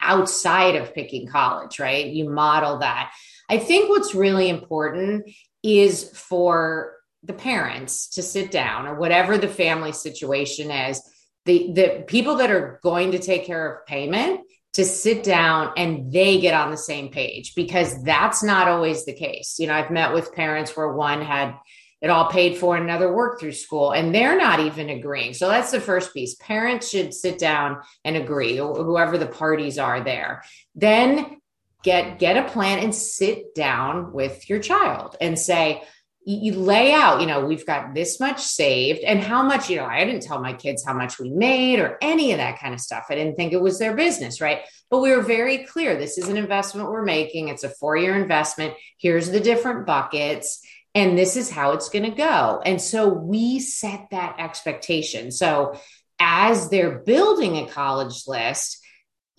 outside 0.01 0.75
of 0.75 0.93
picking 0.93 1.27
college, 1.27 1.79
right? 1.79 2.07
You 2.07 2.29
model 2.29 2.79
that. 2.79 3.13
I 3.49 3.57
think 3.57 3.89
what's 3.89 4.15
really 4.15 4.49
important 4.49 5.29
is 5.63 6.09
for 6.13 6.95
the 7.23 7.33
parents 7.33 8.09
to 8.11 8.21
sit 8.21 8.51
down 8.51 8.87
or 8.87 8.95
whatever 8.95 9.37
the 9.37 9.47
family 9.47 9.91
situation 9.91 10.71
is 10.71 11.01
the 11.45 11.71
the 11.73 12.03
people 12.07 12.37
that 12.37 12.51
are 12.51 12.79
going 12.83 13.11
to 13.11 13.19
take 13.19 13.45
care 13.45 13.73
of 13.73 13.85
payment 13.85 14.41
to 14.73 14.85
sit 14.85 15.23
down 15.23 15.73
and 15.77 16.11
they 16.11 16.39
get 16.39 16.53
on 16.53 16.69
the 16.69 16.77
same 16.77 17.09
page 17.09 17.55
because 17.55 18.03
that's 18.03 18.43
not 18.43 18.67
always 18.67 19.03
the 19.03 19.13
case. 19.13 19.55
You 19.57 19.67
know, 19.67 19.73
I've 19.73 19.89
met 19.89 20.13
with 20.13 20.33
parents 20.33 20.77
where 20.77 20.93
one 20.93 21.21
had 21.21 21.55
it 22.01 22.09
all 22.09 22.29
paid 22.29 22.57
for 22.57 22.77
another 22.77 23.13
worked 23.13 23.41
through 23.41 23.51
school 23.53 23.91
and 23.91 24.13
they're 24.15 24.37
not 24.37 24.59
even 24.59 24.89
agreeing. 24.89 25.33
So 25.33 25.49
that's 25.49 25.71
the 25.71 25.81
first 25.81 26.13
piece. 26.13 26.35
Parents 26.35 26.89
should 26.89 27.13
sit 27.13 27.39
down 27.39 27.79
and 28.05 28.15
agree, 28.15 28.59
or 28.59 28.83
whoever 28.83 29.17
the 29.17 29.25
parties 29.25 29.77
are 29.77 30.01
there. 30.01 30.43
Then 30.75 31.38
get 31.83 32.19
get 32.19 32.38
a 32.38 32.50
plan 32.50 32.79
and 32.79 32.93
sit 32.93 33.55
down 33.55 34.12
with 34.12 34.50
your 34.50 34.59
child 34.59 35.15
and 35.21 35.38
say, 35.38 35.83
you 36.25 36.53
lay 36.53 36.91
out, 36.91 37.21
you 37.21 37.27
know, 37.27 37.45
we've 37.45 37.65
got 37.65 37.93
this 37.95 38.19
much 38.19 38.41
saved 38.41 39.00
and 39.00 39.19
how 39.19 39.41
much, 39.41 39.69
you 39.69 39.77
know, 39.77 39.86
I 39.86 40.03
didn't 40.03 40.21
tell 40.21 40.39
my 40.39 40.53
kids 40.53 40.86
how 40.86 40.93
much 40.93 41.17
we 41.17 41.29
made 41.29 41.79
or 41.79 41.98
any 42.01 42.33
of 42.33 42.38
that 42.38 42.59
kind 42.59 42.74
of 42.74 42.81
stuff. 42.81 43.05
I 43.09 43.15
didn't 43.15 43.36
think 43.36 43.53
it 43.53 43.62
was 43.62 43.79
their 43.79 43.95
business, 43.95 44.39
right? 44.39 44.62
But 44.91 45.00
we 45.00 45.12
were 45.12 45.24
very 45.24 45.65
clear 45.65 45.95
this 45.95 46.17
is 46.17 46.27
an 46.27 46.38
investment 46.38 46.89
we're 46.89 47.03
making. 47.03 47.48
It's 47.48 47.63
a 47.63 47.69
four 47.69 47.95
year 47.98 48.15
investment. 48.15 48.75
Here's 48.98 49.31
the 49.31 49.39
different 49.39 49.88
buckets, 49.88 50.62
and 50.93 51.17
this 51.17 51.36
is 51.36 51.50
how 51.50 51.71
it's 51.71 51.89
going 51.89 52.05
to 52.05 52.15
go. 52.15 52.62
And 52.63 52.81
so 52.81 53.07
we 53.07 53.59
set 53.59 54.09
that 54.12 54.36
expectation. 54.39 55.31
So 55.31 55.79
as 56.19 56.69
they're 56.69 57.00
building 57.00 57.57
a 57.57 57.69
college 57.69 58.27
list, 58.27 58.86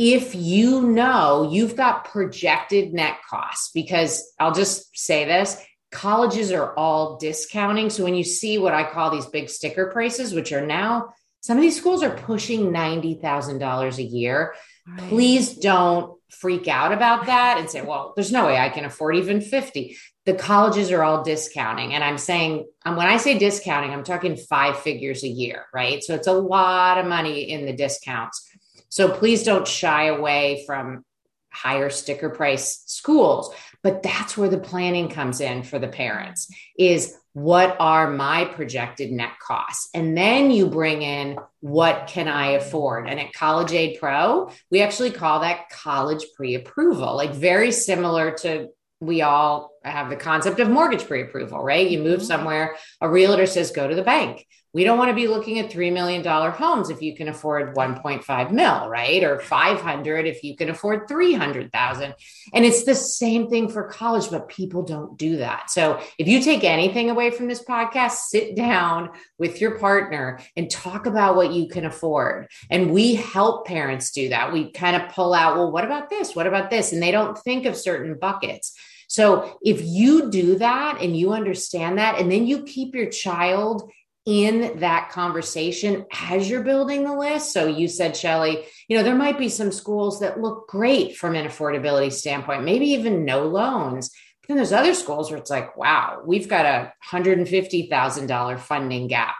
if 0.02 0.34
you 0.34 0.80
know 0.80 1.46
you've 1.52 1.76
got 1.76 2.06
projected 2.06 2.94
net 2.94 3.18
costs, 3.28 3.70
because 3.74 4.32
I'll 4.40 4.54
just 4.54 4.96
say 4.96 5.26
this 5.26 5.62
colleges 5.92 6.52
are 6.52 6.74
all 6.74 7.18
discounting. 7.18 7.90
So 7.90 8.04
when 8.04 8.14
you 8.14 8.24
see 8.24 8.56
what 8.56 8.72
I 8.72 8.88
call 8.90 9.10
these 9.10 9.26
big 9.26 9.50
sticker 9.50 9.90
prices, 9.90 10.32
which 10.32 10.52
are 10.52 10.64
now 10.64 11.12
some 11.42 11.58
of 11.58 11.62
these 11.62 11.76
schools 11.76 12.02
are 12.02 12.16
pushing 12.16 12.70
$90,000 12.70 13.98
a 13.98 14.02
year. 14.02 14.54
Right. 14.86 15.08
Please 15.08 15.54
don't 15.54 16.18
freak 16.30 16.68
out 16.68 16.92
about 16.92 17.26
that 17.26 17.58
and 17.58 17.68
say, 17.68 17.82
well, 17.82 18.12
there's 18.14 18.32
no 18.32 18.46
way 18.46 18.56
I 18.56 18.68
can 18.68 18.84
afford 18.84 19.16
even 19.16 19.40
50. 19.40 19.96
The 20.26 20.34
colleges 20.34 20.90
are 20.90 21.02
all 21.02 21.24
discounting. 21.24 21.94
And 21.94 22.04
I'm 22.04 22.18
saying, 22.18 22.66
um, 22.84 22.96
when 22.96 23.06
I 23.06 23.16
say 23.16 23.38
discounting, 23.38 23.90
I'm 23.90 24.04
talking 24.04 24.36
five 24.36 24.78
figures 24.78 25.24
a 25.24 25.28
year, 25.28 25.66
right? 25.74 26.02
So 26.02 26.14
it's 26.14 26.26
a 26.26 26.32
lot 26.32 26.98
of 26.98 27.06
money 27.06 27.50
in 27.50 27.66
the 27.66 27.72
discounts. 27.72 28.49
So 28.90 29.10
please 29.10 29.44
don't 29.44 29.66
shy 29.66 30.06
away 30.06 30.64
from 30.66 31.04
higher 31.52 31.90
sticker 31.90 32.30
price 32.30 32.82
schools. 32.86 33.54
But 33.82 34.02
that's 34.02 34.36
where 34.36 34.48
the 34.48 34.58
planning 34.58 35.08
comes 35.08 35.40
in 35.40 35.62
for 35.62 35.78
the 35.78 35.88
parents 35.88 36.52
is 36.78 37.16
what 37.32 37.76
are 37.78 38.10
my 38.10 38.44
projected 38.44 39.10
net 39.12 39.38
costs? 39.40 39.88
And 39.94 40.16
then 40.16 40.50
you 40.50 40.66
bring 40.66 41.02
in 41.02 41.38
what 41.60 42.08
can 42.08 42.28
i 42.28 42.52
afford? 42.52 43.08
And 43.08 43.20
at 43.20 43.32
college 43.32 43.72
aid 43.72 43.98
pro 43.98 44.50
we 44.70 44.82
actually 44.82 45.12
call 45.12 45.40
that 45.40 45.70
college 45.70 46.24
pre-approval 46.36 47.16
like 47.16 47.32
very 47.32 47.72
similar 47.72 48.32
to 48.38 48.68
we 49.00 49.22
all 49.22 49.72
have 49.84 50.10
the 50.10 50.16
concept 50.16 50.60
of 50.60 50.68
mortgage 50.68 51.06
pre-approval 51.06 51.62
right 51.62 51.90
you 51.90 51.98
move 51.98 52.18
mm-hmm. 52.18 52.26
somewhere 52.26 52.76
a 53.00 53.08
realtor 53.08 53.46
says 53.46 53.70
go 53.70 53.88
to 53.88 53.94
the 53.94 54.02
bank 54.02 54.46
we 54.72 54.84
don't 54.84 54.98
want 54.98 55.08
to 55.08 55.16
be 55.16 55.26
looking 55.26 55.58
at 55.58 55.70
$3 55.70 55.92
million 55.92 56.24
homes 56.24 56.90
if 56.90 57.02
you 57.02 57.16
can 57.16 57.28
afford 57.28 57.74
1.5 57.74 58.52
mil, 58.52 58.88
right? 58.88 59.24
Or 59.24 59.40
500 59.40 60.26
if 60.26 60.44
you 60.44 60.54
can 60.56 60.70
afford 60.70 61.08
300,000. 61.08 62.14
And 62.54 62.64
it's 62.64 62.84
the 62.84 62.94
same 62.94 63.48
thing 63.48 63.68
for 63.68 63.88
college, 63.88 64.30
but 64.30 64.48
people 64.48 64.84
don't 64.84 65.18
do 65.18 65.38
that. 65.38 65.70
So 65.70 66.00
if 66.18 66.28
you 66.28 66.40
take 66.40 66.62
anything 66.62 67.10
away 67.10 67.32
from 67.32 67.48
this 67.48 67.64
podcast, 67.64 68.12
sit 68.28 68.54
down 68.54 69.10
with 69.38 69.60
your 69.60 69.76
partner 69.78 70.38
and 70.56 70.70
talk 70.70 71.06
about 71.06 71.34
what 71.34 71.52
you 71.52 71.68
can 71.68 71.84
afford. 71.84 72.46
And 72.70 72.92
we 72.92 73.16
help 73.16 73.66
parents 73.66 74.12
do 74.12 74.28
that. 74.28 74.52
We 74.52 74.70
kind 74.70 74.94
of 74.94 75.10
pull 75.10 75.34
out, 75.34 75.56
well, 75.56 75.72
what 75.72 75.84
about 75.84 76.10
this? 76.10 76.36
What 76.36 76.46
about 76.46 76.70
this? 76.70 76.92
And 76.92 77.02
they 77.02 77.10
don't 77.10 77.36
think 77.36 77.66
of 77.66 77.76
certain 77.76 78.16
buckets. 78.20 78.72
So 79.10 79.58
if 79.60 79.82
you 79.82 80.30
do 80.30 80.56
that 80.58 81.02
and 81.02 81.16
you 81.16 81.32
understand 81.32 81.98
that, 81.98 82.20
and 82.20 82.30
then 82.30 82.46
you 82.46 82.62
keep 82.62 82.94
your 82.94 83.10
child 83.10 83.90
in 84.24 84.78
that 84.78 85.10
conversation 85.10 86.06
as 86.28 86.48
you're 86.48 86.62
building 86.62 87.02
the 87.02 87.16
list. 87.16 87.52
So 87.52 87.66
you 87.66 87.88
said, 87.88 88.12
Shellee, 88.12 88.64
you 88.86 88.96
know, 88.96 89.02
there 89.02 89.16
might 89.16 89.36
be 89.36 89.48
some 89.48 89.72
schools 89.72 90.20
that 90.20 90.40
look 90.40 90.68
great 90.68 91.16
from 91.16 91.34
an 91.34 91.44
affordability 91.44 92.12
standpoint, 92.12 92.62
maybe 92.62 92.90
even 92.90 93.24
no 93.24 93.48
loans. 93.48 94.10
But 94.42 94.46
then 94.46 94.56
there's 94.58 94.72
other 94.72 94.94
schools 94.94 95.28
where 95.28 95.40
it's 95.40 95.50
like, 95.50 95.76
wow, 95.76 96.22
we've 96.24 96.48
got 96.48 96.64
a 96.64 96.92
$150,000 97.10 98.60
funding 98.60 99.08
gap. 99.08 99.34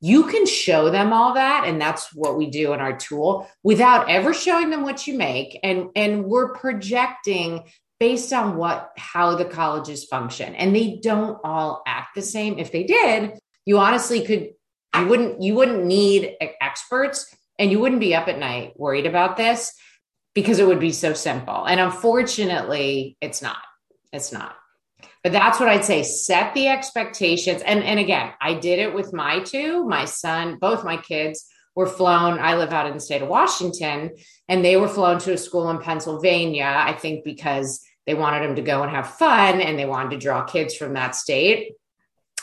You 0.00 0.28
can 0.28 0.46
show 0.46 0.88
them 0.88 1.12
all 1.12 1.34
that. 1.34 1.64
And 1.66 1.80
that's 1.80 2.14
what 2.14 2.38
we 2.38 2.48
do 2.48 2.74
in 2.74 2.78
our 2.80 2.96
tool 2.96 3.50
without 3.64 4.08
ever 4.08 4.32
showing 4.32 4.70
them 4.70 4.84
what 4.84 5.08
you 5.08 5.18
make. 5.18 5.58
And, 5.64 5.88
and 5.96 6.26
we're 6.26 6.54
projecting 6.54 7.64
based 7.98 8.32
on 8.32 8.56
what 8.56 8.92
how 8.96 9.34
the 9.34 9.44
colleges 9.44 10.04
function. 10.04 10.54
And 10.54 10.74
they 10.74 11.00
don't 11.02 11.38
all 11.44 11.82
act 11.86 12.14
the 12.14 12.22
same. 12.22 12.58
If 12.58 12.72
they 12.72 12.84
did 12.84 13.38
you 13.66 13.78
honestly 13.78 14.24
could 14.24 14.52
you 14.96 15.06
wouldn't 15.06 15.42
you 15.42 15.54
wouldn't 15.54 15.84
need 15.84 16.36
experts 16.60 17.34
and 17.58 17.70
you 17.70 17.80
wouldn't 17.80 18.00
be 18.00 18.14
up 18.14 18.28
at 18.28 18.38
night 18.38 18.72
worried 18.76 19.06
about 19.06 19.36
this 19.36 19.72
because 20.34 20.58
it 20.58 20.66
would 20.66 20.80
be 20.80 20.92
so 20.92 21.12
simple. 21.12 21.64
And 21.66 21.80
unfortunately 21.80 23.18
it's 23.20 23.42
not. 23.42 23.58
It's 24.12 24.32
not. 24.32 24.54
But 25.22 25.32
that's 25.32 25.58
what 25.58 25.68
i'd 25.68 25.84
say. 25.84 26.02
Set 26.04 26.54
the 26.54 26.68
expectations. 26.68 27.60
And 27.62 27.82
and 27.82 27.98
again 27.98 28.32
i 28.40 28.54
did 28.54 28.78
it 28.78 28.94
with 28.94 29.12
my 29.12 29.40
two 29.40 29.84
my 29.84 30.06
son 30.06 30.56
both 30.58 30.84
my 30.84 30.96
kids 30.96 31.44
were 31.76 31.86
flown 31.86 32.38
i 32.40 32.56
live 32.56 32.72
out 32.72 32.86
in 32.86 32.94
the 32.94 33.00
state 33.00 33.22
of 33.22 33.28
washington 33.28 34.10
and 34.48 34.64
they 34.64 34.76
were 34.76 34.88
flown 34.88 35.18
to 35.18 35.32
a 35.32 35.38
school 35.38 35.70
in 35.70 35.78
pennsylvania 35.78 36.74
i 36.76 36.92
think 36.92 37.24
because 37.24 37.80
they 38.06 38.14
wanted 38.14 38.42
them 38.42 38.56
to 38.56 38.62
go 38.62 38.82
and 38.82 38.90
have 38.90 39.14
fun 39.14 39.60
and 39.60 39.78
they 39.78 39.86
wanted 39.86 40.10
to 40.10 40.18
draw 40.18 40.42
kids 40.42 40.74
from 40.74 40.94
that 40.94 41.14
state 41.14 41.72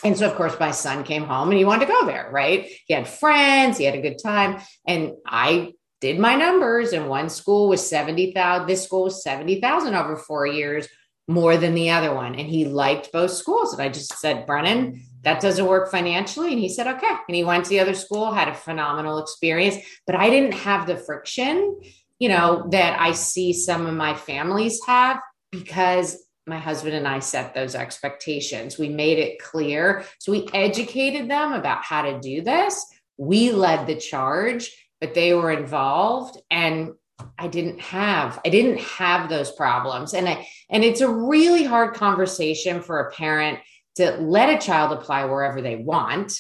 and 0.03 0.17
so, 0.17 0.29
of 0.29 0.35
course, 0.35 0.59
my 0.59 0.71
son 0.71 1.03
came 1.03 1.23
home 1.23 1.49
and 1.49 1.57
he 1.57 1.65
wanted 1.65 1.85
to 1.85 1.91
go 1.93 2.05
there, 2.05 2.29
right? 2.31 2.69
He 2.87 2.93
had 2.93 3.07
friends, 3.07 3.77
he 3.77 3.85
had 3.85 3.95
a 3.95 4.01
good 4.01 4.19
time. 4.21 4.61
And 4.85 5.13
I 5.25 5.73
did 6.01 6.19
my 6.19 6.35
numbers, 6.35 6.91
and 6.91 7.07
one 7.07 7.29
school 7.29 7.69
was 7.69 7.87
70,000. 7.89 8.67
This 8.67 8.83
school 8.83 9.03
was 9.03 9.23
70,000 9.23 9.95
over 9.95 10.17
four 10.17 10.45
years, 10.45 10.87
more 11.27 11.57
than 11.57 11.73
the 11.73 11.89
other 11.89 12.13
one. 12.13 12.35
And 12.35 12.47
he 12.47 12.65
liked 12.65 13.11
both 13.11 13.31
schools. 13.31 13.73
And 13.73 13.81
I 13.81 13.89
just 13.89 14.17
said, 14.19 14.45
Brennan, 14.45 15.01
that 15.21 15.41
doesn't 15.41 15.65
work 15.65 15.89
financially. 15.89 16.51
And 16.51 16.59
he 16.59 16.69
said, 16.69 16.87
okay. 16.87 17.15
And 17.27 17.35
he 17.35 17.43
went 17.43 17.65
to 17.65 17.69
the 17.69 17.79
other 17.79 17.93
school, 17.93 18.33
had 18.33 18.49
a 18.49 18.53
phenomenal 18.53 19.19
experience. 19.19 19.77
But 20.05 20.15
I 20.15 20.29
didn't 20.29 20.53
have 20.53 20.85
the 20.85 20.97
friction, 20.97 21.79
you 22.19 22.29
know, 22.29 22.67
that 22.71 22.99
I 22.99 23.13
see 23.13 23.53
some 23.53 23.85
of 23.85 23.93
my 23.93 24.15
families 24.15 24.81
have 24.85 25.19
because 25.51 26.17
my 26.45 26.59
husband 26.59 26.93
and 26.93 27.07
I 27.07 27.19
set 27.19 27.53
those 27.53 27.73
expectations. 27.73 28.77
We 28.77 28.89
made 28.89 29.17
it 29.17 29.39
clear. 29.39 30.03
So 30.19 30.33
we 30.33 30.49
educated 30.53 31.29
them 31.29 31.53
about 31.53 31.85
how 31.85 32.01
to 32.01 32.19
do 32.19 32.41
this. 32.41 32.85
We 33.17 33.51
led 33.51 33.87
the 33.87 33.95
charge, 33.95 34.69
but 34.99 35.13
they 35.13 35.33
were 35.33 35.51
involved 35.51 36.37
and 36.51 36.93
I 37.37 37.47
didn't 37.47 37.79
have 37.79 38.39
I 38.45 38.49
didn't 38.49 38.79
have 38.79 39.29
those 39.29 39.51
problems. 39.51 40.13
And 40.13 40.27
I 40.27 40.47
and 40.69 40.83
it's 40.83 41.01
a 41.01 41.09
really 41.09 41.63
hard 41.63 41.93
conversation 41.93 42.81
for 42.81 42.99
a 42.99 43.11
parent 43.11 43.59
to 43.95 44.11
let 44.17 44.49
a 44.49 44.65
child 44.65 44.91
apply 44.91 45.25
wherever 45.25 45.61
they 45.61 45.75
want 45.75 46.33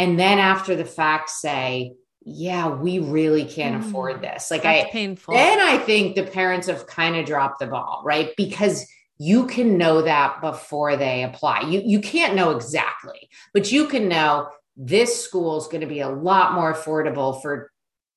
and 0.00 0.18
then 0.18 0.38
after 0.38 0.76
the 0.76 0.84
fact 0.86 1.28
say, 1.28 1.92
yeah, 2.22 2.68
we 2.68 3.00
really 3.00 3.44
can't 3.44 3.82
mm, 3.82 3.86
afford 3.86 4.22
this. 4.22 4.50
Like 4.50 4.64
I 4.64 4.88
painful. 4.90 5.34
Then 5.34 5.60
I 5.60 5.76
think 5.76 6.16
the 6.16 6.22
parents 6.22 6.68
have 6.68 6.86
kind 6.86 7.16
of 7.16 7.26
dropped 7.26 7.58
the 7.58 7.66
ball, 7.66 8.00
right? 8.02 8.30
Because 8.36 8.86
you 9.18 9.46
can 9.46 9.76
know 9.76 10.00
that 10.00 10.40
before 10.40 10.96
they 10.96 11.22
apply. 11.22 11.60
You, 11.68 11.82
you 11.84 12.00
can't 12.00 12.34
know 12.34 12.52
exactly, 12.52 13.28
but 13.52 13.70
you 13.70 13.86
can 13.88 14.08
know 14.08 14.48
this 14.74 15.22
school 15.22 15.58
is 15.58 15.66
going 15.66 15.82
to 15.82 15.86
be 15.86 16.00
a 16.00 16.08
lot 16.08 16.54
more 16.54 16.72
affordable 16.72 17.42
for 17.42 17.70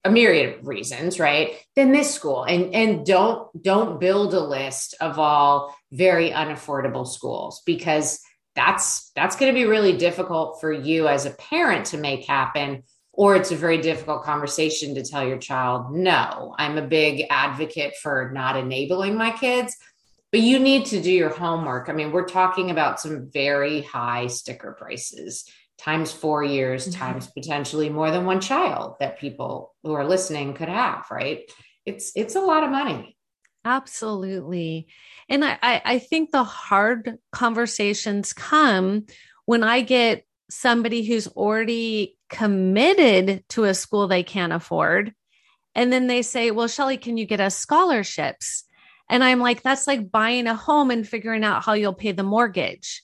a 0.03 0.11
myriad 0.11 0.59
of 0.59 0.67
reasons, 0.67 1.19
right? 1.19 1.55
Than 1.75 1.91
this 1.91 2.13
school. 2.13 2.43
And 2.43 2.73
and 2.73 3.05
don't 3.05 3.47
don't 3.61 3.99
build 3.99 4.33
a 4.33 4.39
list 4.39 4.95
of 4.99 5.19
all 5.19 5.75
very 5.91 6.31
unaffordable 6.31 7.07
schools 7.07 7.61
because 7.65 8.19
that's 8.55 9.11
that's 9.15 9.35
going 9.35 9.53
to 9.53 9.59
be 9.59 9.65
really 9.65 9.97
difficult 9.97 10.61
for 10.61 10.71
you 10.71 11.07
as 11.07 11.25
a 11.25 11.31
parent 11.31 11.87
to 11.87 11.97
make 11.97 12.25
happen 12.25 12.83
or 13.15 13.35
it's 13.35 13.51
a 13.51 13.55
very 13.55 13.79
difficult 13.79 14.23
conversation 14.23 14.95
to 14.95 15.03
tell 15.03 15.27
your 15.27 15.39
child 15.39 15.91
no 15.91 16.53
i'm 16.59 16.77
a 16.77 16.87
big 16.87 17.25
advocate 17.31 17.95
for 18.01 18.31
not 18.31 18.55
enabling 18.55 19.15
my 19.15 19.31
kids 19.31 19.75
but 20.33 20.41
you 20.41 20.57
need 20.57 20.87
to 20.87 20.99
do 20.99 21.11
your 21.11 21.29
homework. 21.29 21.89
I 21.89 21.93
mean, 21.93 22.11
we're 22.11 22.25
talking 22.25 22.71
about 22.71 22.99
some 22.99 23.29
very 23.31 23.83
high 23.83 24.25
sticker 24.25 24.71
prices 24.73 25.47
times 25.77 26.11
four 26.11 26.43
years, 26.43 26.87
mm-hmm. 26.87 26.99
times 26.99 27.27
potentially 27.27 27.89
more 27.89 28.11
than 28.11 28.25
one 28.25 28.41
child 28.41 28.95
that 28.99 29.19
people 29.19 29.73
who 29.83 29.93
are 29.93 30.07
listening 30.07 30.53
could 30.53 30.69
have, 30.69 31.05
right? 31.11 31.49
It's 31.85 32.11
it's 32.15 32.35
a 32.35 32.41
lot 32.41 32.63
of 32.63 32.69
money. 32.69 33.17
Absolutely. 33.65 34.87
And 35.29 35.45
I, 35.45 35.57
I 35.61 35.99
think 35.99 36.31
the 36.31 36.43
hard 36.43 37.17
conversations 37.31 38.33
come 38.33 39.05
when 39.45 39.63
I 39.63 39.81
get 39.81 40.25
somebody 40.49 41.03
who's 41.03 41.27
already 41.27 42.17
committed 42.29 43.43
to 43.49 43.63
a 43.63 43.73
school 43.73 44.07
they 44.07 44.23
can't 44.23 44.53
afford. 44.53 45.13
And 45.75 45.91
then 45.93 46.07
they 46.07 46.21
say, 46.21 46.51
Well, 46.51 46.67
Shellee, 46.67 47.01
can 47.01 47.17
you 47.17 47.25
get 47.25 47.39
us 47.39 47.57
scholarships? 47.57 48.65
And 49.09 49.23
I'm 49.23 49.39
like, 49.39 49.61
that's 49.61 49.87
like 49.87 50.11
buying 50.11 50.47
a 50.47 50.55
home 50.55 50.91
and 50.91 51.07
figuring 51.07 51.43
out 51.43 51.63
how 51.63 51.73
you'll 51.73 51.93
pay 51.93 52.11
the 52.11 52.23
mortgage. 52.23 53.03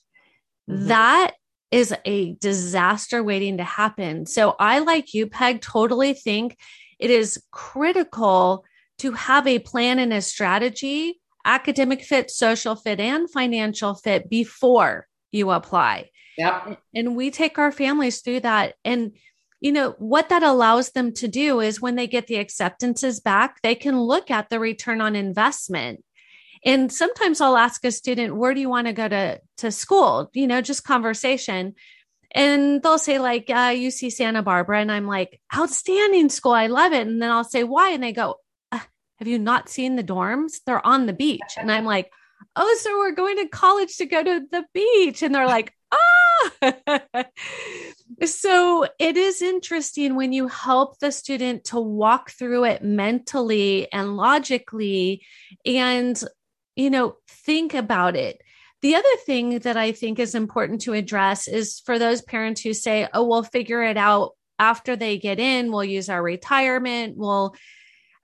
Mm-hmm. 0.68 0.88
That 0.88 1.34
is 1.70 1.94
a 2.04 2.34
disaster 2.34 3.22
waiting 3.22 3.58
to 3.58 3.64
happen. 3.64 4.26
So 4.26 4.56
I, 4.58 4.80
like 4.80 5.14
you, 5.14 5.26
Peg, 5.26 5.60
totally 5.60 6.14
think 6.14 6.58
it 6.98 7.10
is 7.10 7.42
critical 7.50 8.64
to 8.98 9.12
have 9.12 9.46
a 9.46 9.60
plan 9.60 9.98
and 9.98 10.12
a 10.12 10.20
strategy, 10.20 11.20
academic 11.44 12.02
fit, 12.02 12.30
social 12.30 12.76
fit, 12.76 13.00
and 13.00 13.30
financial 13.30 13.94
fit 13.94 14.28
before 14.28 15.06
you 15.32 15.50
apply. 15.50 16.10
Yep. 16.36 16.80
And 16.94 17.16
we 17.16 17.30
take 17.30 17.58
our 17.58 17.72
families 17.72 18.20
through 18.20 18.40
that. 18.40 18.74
And, 18.84 19.12
you 19.60 19.72
know, 19.72 19.94
what 19.98 20.28
that 20.30 20.42
allows 20.42 20.90
them 20.90 21.12
to 21.14 21.28
do 21.28 21.60
is 21.60 21.80
when 21.80 21.96
they 21.96 22.06
get 22.06 22.26
the 22.26 22.36
acceptances 22.36 23.20
back, 23.20 23.62
they 23.62 23.74
can 23.74 23.98
look 24.00 24.30
at 24.30 24.48
the 24.50 24.58
return 24.58 25.00
on 25.00 25.16
investment. 25.16 26.04
And 26.64 26.92
sometimes 26.92 27.40
I'll 27.40 27.56
ask 27.56 27.84
a 27.84 27.90
student, 27.90 28.36
where 28.36 28.54
do 28.54 28.60
you 28.60 28.68
want 28.68 28.86
to 28.86 28.92
go 28.92 29.08
to, 29.08 29.40
to 29.58 29.70
school? 29.70 30.30
You 30.34 30.46
know, 30.46 30.60
just 30.60 30.84
conversation. 30.84 31.74
And 32.32 32.82
they'll 32.82 32.98
say, 32.98 33.18
like, 33.18 33.48
uh, 33.48 33.70
UC 33.70 34.12
Santa 34.12 34.42
Barbara. 34.42 34.80
And 34.80 34.92
I'm 34.92 35.06
like, 35.06 35.40
outstanding 35.54 36.28
school. 36.28 36.52
I 36.52 36.66
love 36.66 36.92
it. 36.92 37.06
And 37.06 37.20
then 37.20 37.30
I'll 37.30 37.44
say, 37.44 37.64
why? 37.64 37.90
And 37.90 38.02
they 38.02 38.12
go, 38.12 38.36
uh, 38.70 38.78
have 39.18 39.28
you 39.28 39.38
not 39.38 39.68
seen 39.68 39.96
the 39.96 40.04
dorms? 40.04 40.60
They're 40.66 40.86
on 40.86 41.06
the 41.06 41.12
beach. 41.12 41.56
And 41.56 41.72
I'm 41.72 41.84
like, 41.84 42.10
oh, 42.56 42.78
so 42.80 42.98
we're 42.98 43.12
going 43.12 43.38
to 43.38 43.48
college 43.48 43.96
to 43.96 44.06
go 44.06 44.22
to 44.22 44.42
the 44.50 44.64
beach. 44.74 45.22
And 45.22 45.34
they're 45.34 45.46
like, 45.46 45.72
ah. 45.92 46.60
so 48.24 48.86
it 48.98 49.16
is 49.16 49.42
interesting 49.42 50.14
when 50.14 50.32
you 50.32 50.46
help 50.46 50.98
the 50.98 51.10
student 51.10 51.64
to 51.64 51.80
walk 51.80 52.30
through 52.30 52.64
it 52.64 52.84
mentally 52.84 53.90
and 53.92 54.16
logically 54.16 55.24
and, 55.64 56.22
you 56.80 56.90
know, 56.90 57.16
think 57.28 57.74
about 57.74 58.16
it. 58.16 58.40
The 58.82 58.94
other 58.94 59.16
thing 59.26 59.58
that 59.60 59.76
I 59.76 59.92
think 59.92 60.18
is 60.18 60.34
important 60.34 60.80
to 60.82 60.94
address 60.94 61.46
is 61.46 61.80
for 61.84 61.98
those 61.98 62.22
parents 62.22 62.62
who 62.62 62.72
say, 62.72 63.06
oh, 63.12 63.26
we'll 63.26 63.42
figure 63.42 63.82
it 63.82 63.98
out 63.98 64.32
after 64.58 64.96
they 64.96 65.18
get 65.18 65.38
in, 65.38 65.70
we'll 65.70 65.84
use 65.84 66.08
our 66.08 66.22
retirement. 66.22 67.16
We'll, 67.16 67.54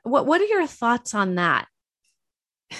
what, 0.02 0.26
what 0.26 0.40
are 0.40 0.46
your 0.46 0.66
thoughts 0.66 1.14
on 1.14 1.34
that? 1.34 1.66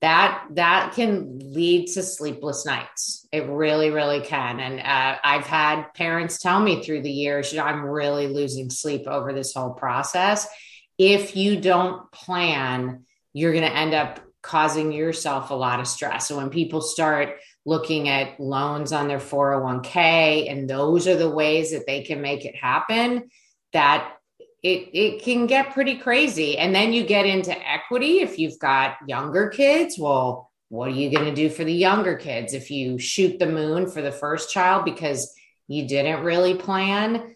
that 0.00 0.46
that 0.50 0.94
can 0.96 1.38
lead 1.52 1.86
to 1.86 2.02
sleepless 2.02 2.66
nights 2.66 3.24
it 3.30 3.46
really 3.46 3.90
really 3.90 4.20
can 4.20 4.58
and 4.58 4.80
uh, 4.80 5.16
i've 5.22 5.46
had 5.46 5.84
parents 5.94 6.40
tell 6.40 6.58
me 6.58 6.82
through 6.82 7.00
the 7.02 7.08
years 7.08 7.56
i'm 7.56 7.84
really 7.84 8.26
losing 8.26 8.68
sleep 8.68 9.06
over 9.06 9.32
this 9.32 9.54
whole 9.54 9.70
process 9.74 10.48
if 10.98 11.36
you 11.36 11.60
don't 11.60 12.10
plan 12.10 13.04
you're 13.32 13.52
going 13.52 13.62
to 13.62 13.76
end 13.76 13.94
up 13.94 14.18
causing 14.42 14.92
yourself 14.92 15.50
a 15.50 15.54
lot 15.54 15.80
of 15.80 15.86
stress. 15.86 16.28
So 16.28 16.36
when 16.36 16.50
people 16.50 16.80
start 16.80 17.36
looking 17.64 18.08
at 18.08 18.40
loans 18.40 18.92
on 18.92 19.08
their 19.08 19.18
401k 19.18 20.50
and 20.50 20.68
those 20.68 21.06
are 21.06 21.16
the 21.16 21.30
ways 21.30 21.70
that 21.70 21.86
they 21.86 22.02
can 22.02 22.20
make 22.20 22.44
it 22.44 22.56
happen 22.56 23.30
that 23.72 24.16
it 24.62 24.90
it 24.92 25.22
can 25.22 25.46
get 25.46 25.72
pretty 25.72 25.96
crazy. 25.96 26.58
And 26.58 26.74
then 26.74 26.92
you 26.92 27.04
get 27.04 27.26
into 27.26 27.56
equity. 27.68 28.20
If 28.20 28.38
you've 28.38 28.58
got 28.58 28.96
younger 29.06 29.48
kids 29.48 29.96
well 29.98 30.50
what 30.68 30.88
are 30.88 30.92
you 30.92 31.10
going 31.10 31.26
to 31.26 31.34
do 31.34 31.50
for 31.50 31.64
the 31.64 31.72
younger 31.72 32.16
kids? 32.16 32.54
If 32.54 32.70
you 32.70 32.98
shoot 32.98 33.38
the 33.38 33.46
moon 33.46 33.90
for 33.90 34.00
the 34.00 34.10
first 34.10 34.50
child 34.50 34.86
because 34.86 35.30
you 35.68 35.86
didn't 35.86 36.24
really 36.24 36.54
plan 36.54 37.34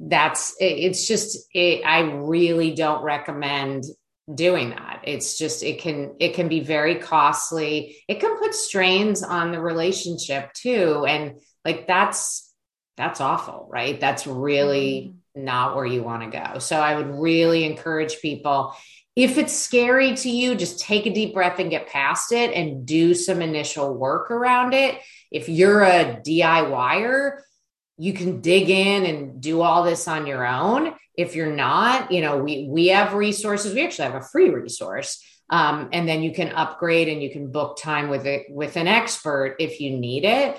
that's 0.00 0.54
it's 0.60 1.06
just 1.06 1.48
it, 1.52 1.82
i 1.84 2.00
really 2.00 2.74
don't 2.74 3.02
recommend 3.02 3.84
doing 4.32 4.70
that. 4.70 5.02
It's 5.04 5.38
just 5.38 5.62
it 5.62 5.80
can 5.80 6.14
it 6.20 6.34
can 6.34 6.48
be 6.48 6.60
very 6.60 6.96
costly. 6.96 7.96
It 8.08 8.20
can 8.20 8.38
put 8.38 8.54
strains 8.54 9.22
on 9.22 9.52
the 9.52 9.60
relationship 9.60 10.52
too. 10.52 11.04
And 11.06 11.40
like 11.64 11.86
that's 11.86 12.52
that's 12.96 13.20
awful 13.20 13.68
right? 13.70 14.00
That's 14.00 14.26
really 14.26 15.12
mm-hmm. 15.36 15.44
not 15.44 15.76
where 15.76 15.86
you 15.86 16.02
want 16.02 16.30
to 16.30 16.38
go. 16.38 16.58
So 16.58 16.76
I 16.80 16.96
would 16.96 17.10
really 17.10 17.64
encourage 17.64 18.20
people 18.20 18.74
if 19.18 19.36
it's 19.36 19.52
scary 19.52 20.14
to 20.14 20.30
you, 20.30 20.54
just 20.54 20.78
take 20.78 21.04
a 21.04 21.12
deep 21.12 21.34
breath 21.34 21.58
and 21.58 21.70
get 21.70 21.88
past 21.88 22.30
it 22.30 22.52
and 22.54 22.86
do 22.86 23.14
some 23.14 23.42
initial 23.42 23.92
work 23.92 24.30
around 24.30 24.74
it. 24.74 25.00
If 25.32 25.48
you're 25.48 25.82
a 25.82 26.20
DIYer, 26.24 27.40
you 27.98 28.12
can 28.12 28.40
dig 28.40 28.70
in 28.70 29.04
and 29.04 29.40
do 29.40 29.60
all 29.60 29.82
this 29.82 30.06
on 30.08 30.26
your 30.26 30.46
own. 30.46 30.94
If 31.14 31.34
you're 31.34 31.52
not, 31.52 32.12
you 32.12 32.20
know, 32.20 32.38
we 32.38 32.68
we 32.70 32.88
have 32.88 33.12
resources. 33.12 33.74
We 33.74 33.84
actually 33.84 34.10
have 34.10 34.22
a 34.22 34.26
free 34.26 34.50
resource. 34.50 35.22
Um, 35.50 35.88
and 35.92 36.08
then 36.08 36.22
you 36.22 36.32
can 36.32 36.50
upgrade 36.50 37.08
and 37.08 37.22
you 37.22 37.30
can 37.30 37.50
book 37.50 37.78
time 37.78 38.08
with 38.08 38.26
it 38.26 38.46
with 38.50 38.76
an 38.76 38.86
expert 38.86 39.56
if 39.58 39.80
you 39.80 39.96
need 39.96 40.24
it. 40.24 40.56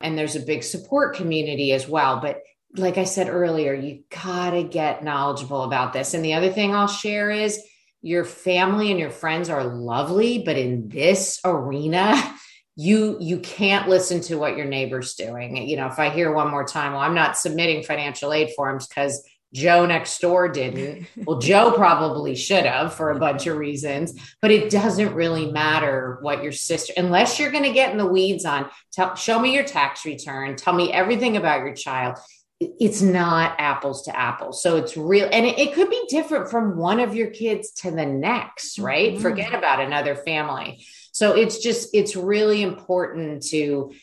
And 0.00 0.16
there's 0.16 0.36
a 0.36 0.40
big 0.40 0.62
support 0.62 1.16
community 1.16 1.72
as 1.72 1.88
well. 1.88 2.20
But 2.20 2.42
like 2.76 2.98
I 2.98 3.04
said 3.04 3.28
earlier, 3.28 3.72
you 3.74 4.04
got 4.10 4.50
to 4.50 4.62
get 4.62 5.02
knowledgeable 5.02 5.62
about 5.62 5.92
this. 5.92 6.12
And 6.14 6.24
the 6.24 6.34
other 6.34 6.52
thing 6.52 6.74
I'll 6.74 6.86
share 6.86 7.30
is 7.30 7.62
your 8.02 8.24
family 8.24 8.90
and 8.90 9.00
your 9.00 9.10
friends 9.10 9.48
are 9.48 9.64
lovely, 9.64 10.42
but 10.44 10.58
in 10.58 10.88
this 10.88 11.40
arena, 11.44 12.14
you 12.76 13.16
you 13.20 13.38
can't 13.38 13.88
listen 13.88 14.20
to 14.20 14.36
what 14.36 14.56
your 14.56 14.66
neighbor's 14.66 15.14
doing. 15.14 15.56
You 15.56 15.76
know, 15.76 15.86
if 15.86 15.98
I 15.98 16.10
hear 16.10 16.32
one 16.32 16.50
more 16.50 16.64
time, 16.64 16.92
well, 16.92 17.00
I'm 17.00 17.14
not 17.14 17.38
submitting 17.38 17.82
financial 17.82 18.32
aid 18.32 18.50
forms 18.54 18.86
because 18.86 19.26
Joe 19.54 19.86
next 19.86 20.20
door 20.20 20.48
didn't. 20.48 21.06
Well, 21.24 21.38
Joe 21.38 21.72
probably 21.72 22.34
should 22.34 22.66
have 22.66 22.92
for 22.92 23.10
a 23.10 23.18
bunch 23.18 23.46
of 23.46 23.56
reasons, 23.56 24.36
but 24.42 24.50
it 24.50 24.70
doesn't 24.70 25.14
really 25.14 25.50
matter 25.50 26.18
what 26.20 26.42
your 26.42 26.52
sister, 26.52 26.92
unless 26.96 27.40
you're 27.40 27.50
going 27.50 27.64
to 27.64 27.72
get 27.72 27.90
in 27.90 27.98
the 27.98 28.06
weeds 28.06 28.44
on, 28.44 28.68
tell, 28.92 29.14
show 29.16 29.40
me 29.40 29.54
your 29.54 29.64
tax 29.64 30.04
return, 30.04 30.56
tell 30.56 30.74
me 30.74 30.92
everything 30.92 31.36
about 31.36 31.60
your 31.60 31.74
child 31.74 32.18
it's 32.58 33.02
not 33.02 33.54
apples 33.58 34.04
to 34.04 34.18
apples. 34.18 34.62
So 34.62 34.76
it's 34.76 34.96
real. 34.96 35.28
And 35.30 35.44
it, 35.44 35.58
it, 35.58 35.74
could 35.74 35.90
be 35.90 36.06
different 36.08 36.50
from 36.50 36.76
one 36.78 37.00
of 37.00 37.14
your 37.14 37.28
kids 37.28 37.70
to 37.82 37.90
the 37.90 38.06
next, 38.06 38.78
right? 38.78 39.12
Mm-hmm. 39.12 39.22
Forget 39.22 39.54
about 39.54 39.80
another 39.80 40.14
family. 40.14 40.82
So 41.16 41.32
it's 41.32 41.60
just, 41.60 41.94
it's 41.94 42.14
really 42.14 42.60
important 42.60 43.42
to, 43.44 43.94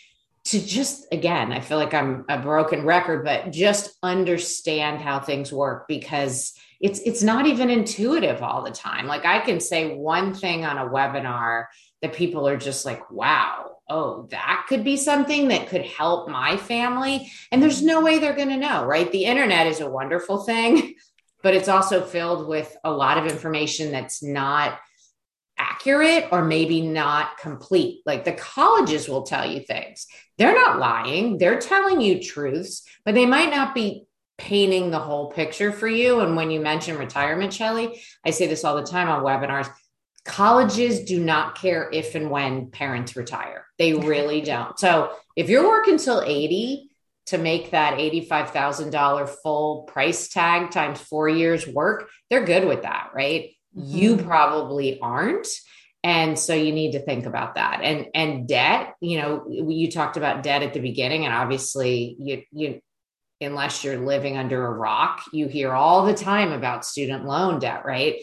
to 0.46 0.60
just, 0.60 1.06
again, 1.12 1.52
I 1.52 1.60
feel 1.60 1.78
like 1.78 1.94
I'm 1.94 2.26
a 2.28 2.40
broken 2.40 2.86
record, 2.86 3.24
but 3.24 3.52
just 3.52 3.96
understand 4.02 5.00
how 5.00 5.20
things 5.20 5.54
work 5.54 5.88
because 5.88 6.56
it's, 6.82 7.00
it's 7.02 7.22
not 7.22 7.46
even 7.46 7.70
intuitive 7.70 8.42
all 8.42 8.64
the 8.64 8.72
time. 8.72 9.06
Like 9.06 9.26
I 9.26 9.42
can 9.42 9.60
say 9.60 9.96
one 9.96 10.34
thing 10.34 10.66
on 10.66 10.80
a 10.80 10.90
webinar 10.90 11.66
that 12.02 12.14
people 12.14 12.48
are 12.48 12.58
just 12.58 12.84
like, 12.84 13.12
wow, 13.12 13.76
oh, 13.88 14.26
that 14.32 14.66
could 14.68 14.84
be 14.84 14.98
something 14.98 15.50
that 15.50 15.68
could 15.68 15.86
help 15.86 16.28
my 16.28 16.58
family. 16.58 17.32
And 17.52 17.62
there's 17.62 17.84
no 17.84 18.02
way 18.02 18.18
they're 18.18 18.36
going 18.36 18.50
to 18.50 18.58
know, 18.58 18.86
right? 18.86 19.12
The 19.12 19.26
internet 19.26 19.68
is 19.68 19.82
a 19.82 19.88
wonderful 19.88 20.46
thing, 20.46 20.96
but 21.44 21.54
it's 21.54 21.70
also 21.70 22.04
filled 22.04 22.48
with 22.48 22.76
a 22.84 22.92
lot 22.92 23.20
of 23.20 23.28
information 23.28 23.92
that's 23.92 24.24
not 24.24 24.80
accurate 25.58 26.28
or 26.32 26.44
maybe 26.44 26.82
not 26.82 27.38
complete. 27.38 28.02
Like 28.06 28.26
the 28.26 28.34
colleges 28.34 29.08
will 29.08 29.24
tell 29.24 29.50
you 29.50 29.62
things. 29.62 30.08
They're 30.38 30.56
not 30.56 30.80
lying, 30.80 31.38
they're 31.38 31.60
telling 31.60 32.02
you 32.02 32.22
truths, 32.22 32.84
but 33.06 33.16
they 33.16 33.26
might 33.26 33.50
not 33.50 33.76
be 33.76 34.06
painting 34.38 34.90
the 34.90 35.00
whole 35.00 35.32
picture 35.32 35.72
for 35.72 35.88
you. 35.88 36.22
And 36.22 36.36
when 36.36 36.50
you 36.52 36.60
mention 36.60 36.98
retirement, 36.98 37.54
Shellee, 37.54 38.00
I 38.26 38.32
say 38.32 38.48
this 38.48 38.64
all 38.64 38.76
the 38.76 38.84
time 38.84 39.10
on 39.10 39.24
webinars 39.24 39.70
colleges 40.26 41.02
do 41.04 41.20
not 41.20 41.56
care 41.56 41.90
if 41.92 42.16
and 42.16 42.30
when 42.30 42.68
parents 42.68 43.16
retire. 43.16 43.66
They 43.78 43.94
really 43.94 44.42
don't. 44.42 44.78
So 44.80 45.12
if 45.36 45.50
you're 45.50 45.68
working 45.68 45.98
till 45.98 46.22
80 46.22 46.90
to 47.28 47.38
make 47.38 47.72
that 47.72 47.98
$85,000 47.98 49.30
full 49.42 49.84
price 49.84 50.30
tag 50.30 50.72
times 50.72 51.00
four 51.00 51.30
years 51.30 51.68
work, 51.68 52.10
they're 52.30 52.46
good 52.46 52.66
with 52.66 52.84
that, 52.84 53.12
right? 53.14 53.52
Mm-hmm. 53.78 53.98
You 53.98 54.18
probably 54.18 55.00
aren't. 55.00 55.48
And 56.04 56.38
so 56.38 56.54
you 56.54 56.74
need 56.74 56.94
to 56.94 57.00
think 57.00 57.26
about 57.26 57.56
that. 57.56 57.80
And 57.82 58.08
and 58.14 58.48
debt, 58.48 58.96
you 59.00 59.22
know, 59.22 59.46
you 59.50 59.90
talked 59.90 60.18
about 60.18 60.44
debt 60.44 60.62
at 60.62 60.74
the 60.74 60.82
beginning, 60.82 61.26
and 61.26 61.34
obviously 61.34 62.18
you 62.20 62.44
you 62.52 62.82
unless 63.40 63.84
you're 63.84 63.98
living 63.98 64.38
under 64.38 64.66
a 64.66 64.72
rock, 64.72 65.24
you 65.32 65.48
hear 65.48 65.72
all 65.72 66.06
the 66.06 66.14
time 66.14 66.52
about 66.52 66.86
student 66.86 67.26
loan 67.26 67.60
debt, 67.60 67.86
right? 67.86 68.22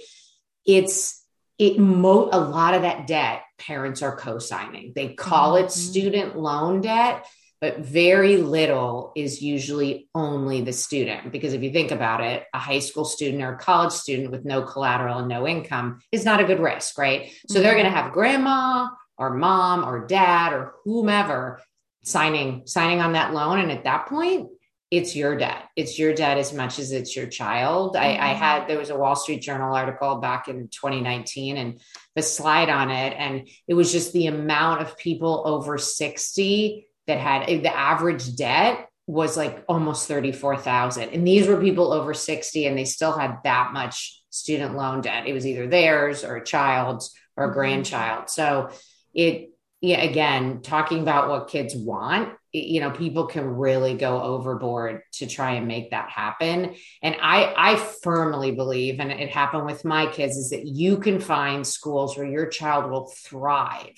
It's 0.67 1.21
it 1.61 1.79
mo- 1.79 2.31
a 2.33 2.41
lot 2.41 2.75
of 2.75 2.83
that 2.83 3.07
debt 3.07 3.43
parents 3.59 4.01
are 4.01 4.17
co-signing 4.17 4.93
they 4.97 5.13
call 5.13 5.53
mm-hmm. 5.53 5.67
it 5.67 5.71
student 5.71 6.37
loan 6.37 6.81
debt 6.81 7.27
but 7.61 7.81
very 7.81 8.39
little 8.39 9.13
is 9.15 9.43
usually 9.43 10.09
only 10.15 10.63
the 10.63 10.73
student 10.73 11.31
because 11.31 11.53
if 11.53 11.63
you 11.63 11.71
think 11.71 11.91
about 11.91 12.23
it 12.23 12.45
a 12.55 12.59
high 12.59 12.79
school 12.79 13.05
student 13.05 13.43
or 13.43 13.55
a 13.55 13.59
college 13.59 13.93
student 13.93 14.31
with 14.31 14.45
no 14.45 14.63
collateral 14.63 15.19
and 15.19 15.29
no 15.29 15.47
income 15.47 16.01
is 16.13 16.25
not 16.25 16.41
a 16.41 16.45
good 16.45 16.61
risk 16.61 16.99
right 16.99 17.33
so 17.49 17.55
mm-hmm. 17.55 17.63
they're 17.63 17.75
going 17.75 17.85
to 17.85 17.91
have 17.91 18.13
grandma 18.13 18.89
or 19.19 19.35
mom 19.35 19.85
or 19.85 20.07
dad 20.07 20.53
or 20.53 20.75
whomever 20.85 21.61
signing 22.03 22.63
signing 22.67 23.01
on 23.01 23.13
that 23.13 23.35
loan 23.35 23.59
and 23.59 23.71
at 23.71 23.85
that 23.85 24.07
point 24.07 24.49
it's 24.91 25.15
your 25.15 25.37
debt. 25.37 25.69
It's 25.77 26.01
your 26.01 26.13
debt 26.13 26.37
as 26.37 26.53
much 26.53 26.81
as 26.81 26.91
it's 26.91 27.15
your 27.15 27.29
child. 27.29 27.95
Mm-hmm. 27.95 28.05
I, 28.05 28.09
I, 28.09 28.33
mm-hmm. 28.33 28.43
had 28.43 28.69
there 28.69 28.79
was 28.79 28.91
a 28.91 28.99
Wall 28.99 29.15
Street 29.15 29.41
Journal 29.41 29.73
article 29.73 30.17
back 30.17 30.49
in 30.49 30.67
2019 30.67 31.57
and 31.57 31.81
the 32.17 32.23
slide 32.23 32.69
on 32.69 32.91
it, 32.91 33.15
and 33.17 33.49
it 33.69 33.75
was 33.75 33.93
just 33.93 34.13
the 34.13 34.27
amount 34.27 34.83
of 34.83 34.99
people 34.99 35.45
over 35.47 35.79
60 35.79 36.89
that 37.11 37.19
had 37.19 37.63
the 37.63 37.77
average 37.77 38.37
debt 38.37 38.89
was 39.07 39.37
like 39.37 39.65
almost 39.69 40.07
34,000. 40.07 41.11
And 41.11 41.27
these 41.27 41.49
were 41.49 41.61
people 41.61 41.93
over 41.93 42.15
60 42.15 42.67
and 42.67 42.79
they 42.79 42.85
still 42.85 43.13
had 43.13 43.39
that 43.43 43.73
much 43.73 44.23
student 44.31 44.77
loan 44.77 45.01
debt. 45.01 45.27
It 45.27 45.33
was 45.33 45.47
either 45.47 45.67
theirs 45.67 46.23
or 46.23 46.37
a 46.37 46.45
child's 46.45 47.13
or 47.37 47.45
a 47.45 47.47
mm-hmm. 47.49 47.55
grandchild. 47.55 48.31
So 48.31 48.71
it 49.13 49.51
yeah, 49.83 50.03
again, 50.03 50.61
talking 50.61 51.01
about 51.01 51.31
what 51.31 51.49
kids 51.49 51.75
want, 51.75 52.35
you 52.53 52.81
know, 52.81 52.91
people 52.91 53.27
can 53.27 53.47
really 53.47 53.95
go 53.95 54.21
overboard 54.21 55.01
to 55.15 55.27
try 55.27 55.53
and 55.53 55.67
make 55.67 55.93
that 55.93 56.11
happen. 56.11 56.75
And 57.03 57.17
I, 57.23 57.55
I 57.57 57.77
firmly 58.03 58.51
believe, 58.51 59.01
and 59.01 59.11
it 59.11 59.31
happened 59.31 59.65
with 59.65 59.87
my 59.87 60.07
kids, 60.07 60.37
is 60.37 60.51
that 60.51 60.67
you 60.67 60.99
can 60.99 61.19
find 61.19 61.67
schools 61.67 62.15
where 62.15 62.27
your 62.27 62.49
child 62.49 62.91
will 62.91 63.11
thrive 63.25 63.97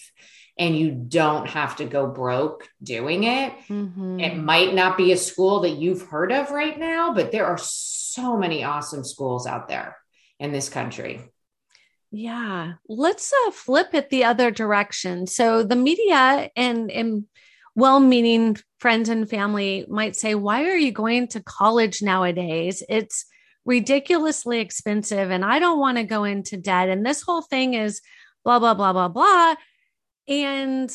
and 0.59 0.77
you 0.77 0.91
don't 0.91 1.49
have 1.49 1.77
to 1.77 1.85
go 1.85 2.07
broke 2.07 2.69
doing 2.83 3.25
it. 3.25 3.53
Mm-hmm. 3.69 4.21
It 4.21 4.37
might 4.37 4.75
not 4.75 4.97
be 4.97 5.13
a 5.13 5.17
school 5.17 5.61
that 5.61 5.71
you've 5.71 6.03
heard 6.03 6.31
of 6.31 6.51
right 6.51 6.79
now, 6.79 7.15
but 7.15 7.33
there 7.33 7.47
are 7.47 7.59
so 7.59 8.37
many 8.37 8.63
awesome 8.63 9.05
schools 9.05 9.47
out 9.47 9.69
there 9.69 9.97
in 10.39 10.53
this 10.53 10.69
country. 10.69 11.21
Yeah. 12.11 12.75
Let's 12.89 13.33
uh, 13.47 13.51
flip 13.53 13.95
it 13.95 14.11
the 14.11 14.25
other 14.25 14.51
direction. 14.51 15.27
So 15.27 15.63
the 15.63 15.77
media 15.77 16.51
and, 16.55 16.91
and 16.91 17.25
well 17.75 18.01
meaning 18.01 18.59
friends 18.79 19.09
and 19.09 19.29
family 19.29 19.87
might 19.89 20.15
say, 20.15 20.35
Why 20.35 20.65
are 20.65 20.77
you 20.77 20.93
going 20.93 21.29
to 21.29 21.43
college 21.43 22.03
nowadays? 22.03 22.83
It's 22.87 23.25
ridiculously 23.65 24.61
expensive 24.61 25.31
and 25.31 25.45
I 25.45 25.59
don't 25.59 25.79
want 25.79 25.97
to 25.97 26.05
go 26.05 26.25
into 26.25 26.59
debt. 26.59 26.91
And 26.91 27.07
this 27.07 27.23
whole 27.23 27.43
thing 27.43 27.75
is 27.75 28.03
blah, 28.45 28.59
blah, 28.59 28.75
blah, 28.75 28.93
blah, 28.93 29.09
blah. 29.09 29.55
And 30.29 30.95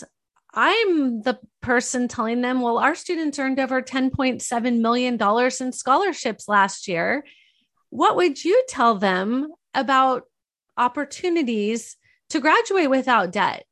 I'm 0.54 1.22
the 1.22 1.40
person 1.62 2.08
telling 2.08 2.42
them, 2.42 2.62
well, 2.62 2.78
our 2.78 2.96
students 2.96 3.38
earned 3.40 3.60
over 3.60 3.82
$10.7 3.82 4.80
million 4.80 5.20
in 5.60 5.72
scholarships 5.72 6.48
last 6.48 6.88
year. 6.88 7.26
What 7.90 8.16
would 8.16 8.44
you 8.44 8.64
tell 8.68 8.96
them 8.96 9.50
about 9.74 10.24
opportunities 10.78 11.98
to 12.30 12.40
graduate 12.40 12.90
without 12.90 13.32
debt? 13.32 13.66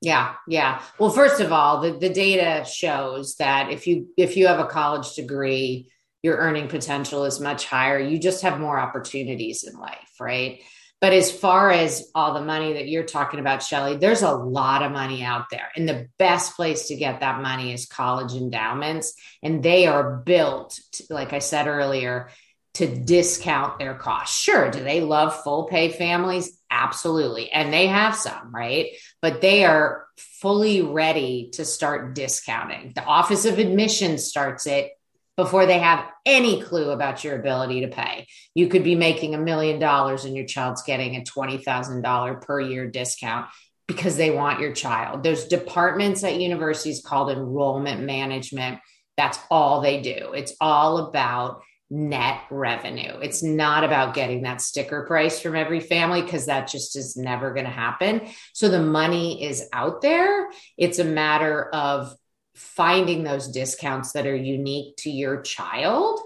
Yeah, 0.00 0.34
yeah. 0.48 0.82
Well, 0.98 1.10
first 1.10 1.40
of 1.40 1.52
all, 1.52 1.80
the, 1.80 1.92
the 1.92 2.08
data 2.08 2.64
shows 2.64 3.36
that 3.36 3.70
if 3.70 3.86
you 3.86 4.08
if 4.16 4.36
you 4.36 4.46
have 4.46 4.58
a 4.58 4.66
college 4.66 5.14
degree, 5.14 5.90
your 6.22 6.38
earning 6.38 6.68
potential 6.68 7.24
is 7.24 7.38
much 7.38 7.66
higher. 7.66 7.98
You 7.98 8.18
just 8.18 8.42
have 8.42 8.60
more 8.60 8.78
opportunities 8.78 9.64
in 9.64 9.78
life, 9.78 10.10
right? 10.18 10.62
But 11.00 11.14
as 11.14 11.32
far 11.32 11.70
as 11.70 12.10
all 12.14 12.34
the 12.34 12.44
money 12.44 12.74
that 12.74 12.88
you're 12.88 13.04
talking 13.04 13.40
about, 13.40 13.60
Shellee, 13.60 13.98
there's 13.98 14.22
a 14.22 14.34
lot 14.34 14.82
of 14.82 14.92
money 14.92 15.22
out 15.22 15.46
there. 15.50 15.70
And 15.74 15.88
the 15.88 16.08
best 16.18 16.56
place 16.56 16.88
to 16.88 16.96
get 16.96 17.20
that 17.20 17.40
money 17.40 17.72
is 17.72 17.86
college 17.86 18.34
endowments. 18.34 19.14
And 19.42 19.62
they 19.62 19.86
are 19.86 20.16
built, 20.18 20.78
like 21.08 21.32
I 21.32 21.38
said 21.38 21.68
earlier, 21.68 22.28
to 22.74 22.86
discount 22.86 23.78
their 23.78 23.94
costs. 23.94 24.38
Sure. 24.38 24.70
Do 24.70 24.84
they 24.84 25.00
love 25.00 25.42
full 25.42 25.64
pay 25.64 25.88
families? 25.88 26.58
Absolutely. 26.70 27.50
And 27.50 27.72
they 27.72 27.86
have 27.86 28.14
some, 28.14 28.54
right? 28.54 28.88
But 29.22 29.40
they 29.40 29.64
are 29.64 30.06
fully 30.16 30.82
ready 30.82 31.50
to 31.54 31.64
start 31.64 32.14
discounting. 32.14 32.92
The 32.94 33.04
Office 33.04 33.46
of 33.46 33.58
Admissions 33.58 34.24
starts 34.26 34.66
it 34.66 34.92
before 35.40 35.64
they 35.64 35.78
have 35.78 36.04
any 36.26 36.60
clue 36.60 36.90
about 36.90 37.24
your 37.24 37.34
ability 37.34 37.80
to 37.80 37.88
pay. 37.88 38.26
You 38.54 38.68
could 38.68 38.84
be 38.84 38.94
making 38.94 39.34
a 39.34 39.38
million 39.38 39.80
dollars 39.80 40.26
and 40.26 40.36
your 40.36 40.44
child's 40.44 40.82
getting 40.82 41.16
a 41.16 41.22
$20,000 41.22 42.42
per 42.42 42.60
year 42.60 42.86
discount 42.86 43.46
because 43.88 44.18
they 44.18 44.30
want 44.30 44.60
your 44.60 44.74
child. 44.74 45.22
There's 45.22 45.46
departments 45.46 46.22
at 46.24 46.38
universities 46.38 47.00
called 47.00 47.30
enrollment 47.30 48.02
management. 48.02 48.80
That's 49.16 49.38
all 49.50 49.80
they 49.80 50.02
do. 50.02 50.32
It's 50.34 50.54
all 50.60 51.08
about 51.08 51.62
net 51.88 52.42
revenue. 52.50 53.18
It's 53.22 53.42
not 53.42 53.82
about 53.82 54.12
getting 54.12 54.42
that 54.42 54.60
sticker 54.60 55.06
price 55.06 55.40
from 55.40 55.56
every 55.56 55.80
family 55.80 56.20
because 56.20 56.46
that 56.46 56.68
just 56.68 56.96
is 56.96 57.16
never 57.16 57.54
going 57.54 57.64
to 57.64 57.72
happen. 57.72 58.28
So 58.52 58.68
the 58.68 58.82
money 58.82 59.42
is 59.42 59.66
out 59.72 60.02
there. 60.02 60.50
It's 60.76 60.98
a 60.98 61.04
matter 61.04 61.64
of 61.70 62.14
finding 62.60 63.22
those 63.22 63.48
discounts 63.48 64.12
that 64.12 64.26
are 64.26 64.36
unique 64.36 64.96
to 64.98 65.10
your 65.10 65.40
child 65.42 66.20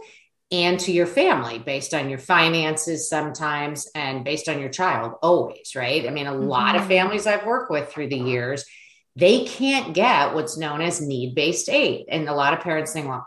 and 0.50 0.78
to 0.80 0.92
your 0.92 1.06
family 1.06 1.58
based 1.58 1.94
on 1.94 2.08
your 2.08 2.18
finances 2.18 3.08
sometimes 3.08 3.88
and 3.94 4.24
based 4.24 4.48
on 4.48 4.60
your 4.60 4.68
child 4.68 5.14
always, 5.22 5.74
right? 5.74 6.06
I 6.06 6.10
mean, 6.10 6.26
a 6.26 6.32
mm-hmm. 6.32 6.46
lot 6.46 6.76
of 6.76 6.86
families 6.86 7.26
I've 7.26 7.46
worked 7.46 7.70
with 7.70 7.90
through 7.90 8.08
the 8.08 8.18
years, 8.18 8.64
they 9.16 9.44
can't 9.44 9.94
get 9.94 10.34
what's 10.34 10.58
known 10.58 10.80
as 10.80 11.00
need 11.00 11.34
based 11.34 11.68
aid. 11.68 12.06
And 12.08 12.28
a 12.28 12.34
lot 12.34 12.52
of 12.52 12.60
parents 12.60 12.92
think, 12.92 13.08
well, 13.08 13.26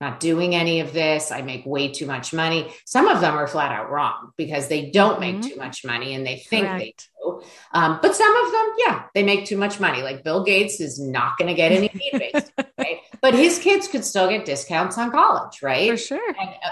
not 0.00 0.20
doing 0.20 0.54
any 0.54 0.80
of 0.80 0.92
this. 0.92 1.30
I 1.30 1.42
make 1.42 1.64
way 1.64 1.92
too 1.92 2.06
much 2.06 2.32
money. 2.32 2.72
Some 2.84 3.08
of 3.08 3.20
them 3.20 3.34
are 3.34 3.46
flat 3.46 3.72
out 3.72 3.90
wrong 3.90 4.32
because 4.36 4.68
they 4.68 4.90
don't 4.90 5.20
make 5.20 5.36
mm-hmm. 5.36 5.50
too 5.50 5.56
much 5.56 5.84
money 5.84 6.14
and 6.14 6.26
they 6.26 6.36
think 6.36 6.66
Correct. 6.66 7.08
Do. 7.40 7.46
Um, 7.72 7.98
but 8.02 8.14
some 8.14 8.34
of 8.44 8.52
them, 8.52 8.72
yeah, 8.78 9.04
they 9.14 9.22
make 9.22 9.46
too 9.46 9.56
much 9.56 9.80
money. 9.80 10.02
Like 10.02 10.24
Bill 10.24 10.44
Gates 10.44 10.80
is 10.80 11.00
not 11.00 11.38
going 11.38 11.48
to 11.48 11.54
get 11.54 11.72
any 11.72 11.90
need 11.94 12.32
based, 12.32 12.52
right? 12.78 12.98
but 13.20 13.34
his 13.34 13.58
kids 13.58 13.88
could 13.88 14.04
still 14.04 14.28
get 14.28 14.44
discounts 14.44 14.98
on 14.98 15.10
college, 15.10 15.62
right? 15.62 15.90
For 15.90 15.96
sure. 15.96 16.28
And, 16.28 16.50
uh, 16.50 16.70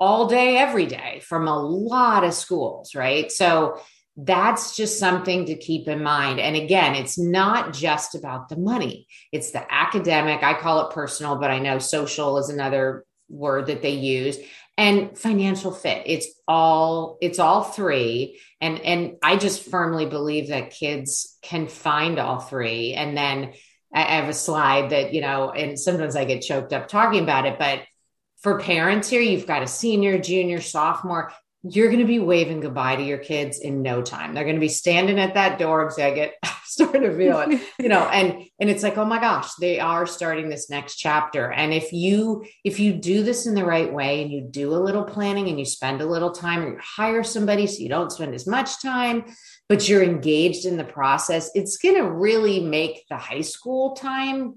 all 0.00 0.28
day, 0.28 0.56
every 0.56 0.86
day 0.86 1.20
from 1.24 1.48
a 1.48 1.58
lot 1.58 2.24
of 2.24 2.32
schools, 2.32 2.94
right? 2.94 3.32
So 3.32 3.80
that's 4.16 4.76
just 4.76 4.98
something 4.98 5.46
to 5.46 5.54
keep 5.56 5.86
in 5.86 6.02
mind. 6.02 6.40
And 6.40 6.56
again, 6.56 6.94
it's 6.94 7.18
not 7.18 7.72
just 7.72 8.14
about 8.14 8.48
the 8.48 8.56
money, 8.56 9.06
it's 9.32 9.52
the 9.52 9.72
academic. 9.72 10.42
I 10.42 10.54
call 10.54 10.86
it 10.86 10.94
personal, 10.94 11.36
but 11.36 11.50
I 11.50 11.58
know 11.58 11.78
social 11.78 12.38
is 12.38 12.48
another 12.48 13.04
word 13.28 13.66
that 13.66 13.82
they 13.82 13.90
use 13.90 14.38
and 14.78 15.18
financial 15.18 15.72
fit. 15.72 16.04
It's 16.06 16.28
all 16.46 17.18
it's 17.20 17.40
all 17.40 17.64
three. 17.64 18.40
And 18.60 18.80
and 18.80 19.16
i 19.22 19.36
just 19.36 19.68
firmly 19.68 20.06
believe 20.06 20.48
that 20.48 20.70
kids 20.70 21.36
can 21.42 21.66
find 21.66 22.18
all 22.18 22.38
three. 22.38 22.94
And 22.94 23.14
then 23.16 23.52
i 23.94 24.02
have 24.02 24.28
a 24.28 24.34
slide 24.34 24.90
that 24.90 25.14
you 25.14 25.20
know 25.22 25.50
and 25.50 25.78
sometimes 25.78 26.14
i 26.14 26.26
get 26.26 26.42
choked 26.42 26.74
up 26.74 26.88
talking 26.88 27.22
about 27.22 27.46
it 27.46 27.58
but 27.58 27.80
for 28.42 28.60
parents 28.60 29.08
here 29.08 29.22
you've 29.22 29.46
got 29.46 29.62
a 29.62 29.66
senior 29.66 30.18
junior 30.18 30.60
sophomore 30.60 31.32
you're 31.62 31.88
going 31.88 32.00
to 32.00 32.06
be 32.06 32.20
waving 32.20 32.60
goodbye 32.60 32.96
to 32.96 33.02
your 33.02 33.18
kids 33.18 33.58
in 33.58 33.82
no 33.82 34.00
time. 34.00 34.32
They're 34.32 34.44
going 34.44 34.56
to 34.56 34.60
be 34.60 34.68
standing 34.68 35.18
at 35.18 35.34
that 35.34 35.58
door 35.58 35.84
because 35.84 35.98
I 35.98 36.12
get 36.12 36.34
starting 36.64 37.02
to 37.02 37.16
feel 37.16 37.40
it, 37.40 37.60
you 37.80 37.88
know, 37.88 38.08
and 38.08 38.44
and 38.60 38.70
it's 38.70 38.82
like, 38.82 38.96
oh 38.96 39.04
my 39.04 39.20
gosh, 39.20 39.54
they 39.54 39.80
are 39.80 40.06
starting 40.06 40.48
this 40.48 40.70
next 40.70 40.96
chapter. 40.96 41.50
And 41.50 41.72
if 41.72 41.92
you 41.92 42.44
if 42.64 42.78
you 42.78 42.92
do 42.92 43.24
this 43.24 43.46
in 43.46 43.54
the 43.54 43.64
right 43.64 43.92
way 43.92 44.22
and 44.22 44.30
you 44.30 44.42
do 44.42 44.72
a 44.72 44.78
little 44.78 45.04
planning 45.04 45.48
and 45.48 45.58
you 45.58 45.64
spend 45.64 46.00
a 46.00 46.06
little 46.06 46.30
time 46.30 46.64
or 46.64 46.68
you 46.74 46.78
hire 46.80 47.24
somebody 47.24 47.66
so 47.66 47.82
you 47.82 47.88
don't 47.88 48.12
spend 48.12 48.34
as 48.34 48.46
much 48.46 48.80
time, 48.80 49.24
but 49.68 49.88
you're 49.88 50.02
engaged 50.02 50.64
in 50.64 50.76
the 50.76 50.84
process, 50.84 51.50
it's 51.54 51.78
going 51.78 51.96
to 51.96 52.08
really 52.08 52.60
make 52.60 53.04
the 53.08 53.16
high 53.16 53.40
school 53.40 53.94
time 53.94 54.56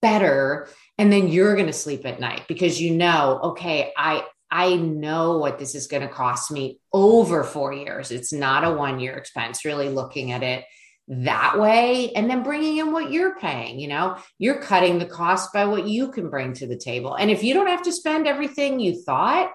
better 0.00 0.68
and 0.96 1.12
then 1.12 1.28
you're 1.28 1.54
going 1.54 1.66
to 1.66 1.72
sleep 1.72 2.06
at 2.06 2.20
night 2.20 2.42
because 2.46 2.80
you 2.80 2.94
know 2.94 3.40
okay 3.42 3.92
i 3.96 4.22
I 4.50 4.76
know 4.76 5.38
what 5.38 5.58
this 5.58 5.74
is 5.74 5.86
going 5.86 6.02
to 6.02 6.08
cost 6.08 6.50
me 6.50 6.80
over 6.92 7.44
four 7.44 7.72
years. 7.72 8.10
It's 8.10 8.32
not 8.32 8.64
a 8.64 8.72
one 8.72 9.00
year 9.00 9.14
expense, 9.14 9.64
really 9.64 9.88
looking 9.88 10.32
at 10.32 10.42
it 10.42 10.64
that 11.08 11.58
way 11.58 12.12
and 12.12 12.28
then 12.28 12.42
bringing 12.42 12.76
in 12.76 12.92
what 12.92 13.10
you're 13.10 13.38
paying. 13.38 13.78
You 13.78 13.88
know, 13.88 14.18
you're 14.38 14.60
cutting 14.60 14.98
the 14.98 15.06
cost 15.06 15.52
by 15.52 15.64
what 15.64 15.86
you 15.86 16.10
can 16.10 16.30
bring 16.30 16.52
to 16.54 16.66
the 16.66 16.76
table. 16.76 17.14
And 17.14 17.30
if 17.30 17.42
you 17.42 17.54
don't 17.54 17.68
have 17.68 17.82
to 17.82 17.92
spend 17.92 18.26
everything 18.26 18.80
you 18.80 19.02
thought, 19.02 19.50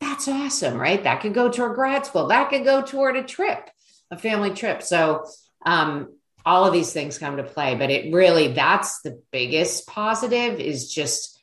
that's 0.00 0.28
awesome, 0.28 0.78
right? 0.78 1.02
That 1.02 1.20
could 1.20 1.34
go 1.34 1.50
toward 1.50 1.74
grad 1.74 2.06
school, 2.06 2.28
that 2.28 2.50
could 2.50 2.64
go 2.64 2.82
toward 2.82 3.16
a 3.16 3.22
trip, 3.22 3.70
a 4.10 4.18
family 4.18 4.50
trip. 4.50 4.82
So, 4.82 5.24
um, 5.64 6.12
all 6.44 6.64
of 6.64 6.72
these 6.72 6.92
things 6.92 7.18
come 7.18 7.38
to 7.38 7.42
play, 7.42 7.74
but 7.74 7.90
it 7.90 8.14
really 8.14 8.52
that's 8.52 9.00
the 9.02 9.20
biggest 9.32 9.88
positive 9.88 10.60
is 10.60 10.92
just 10.92 11.35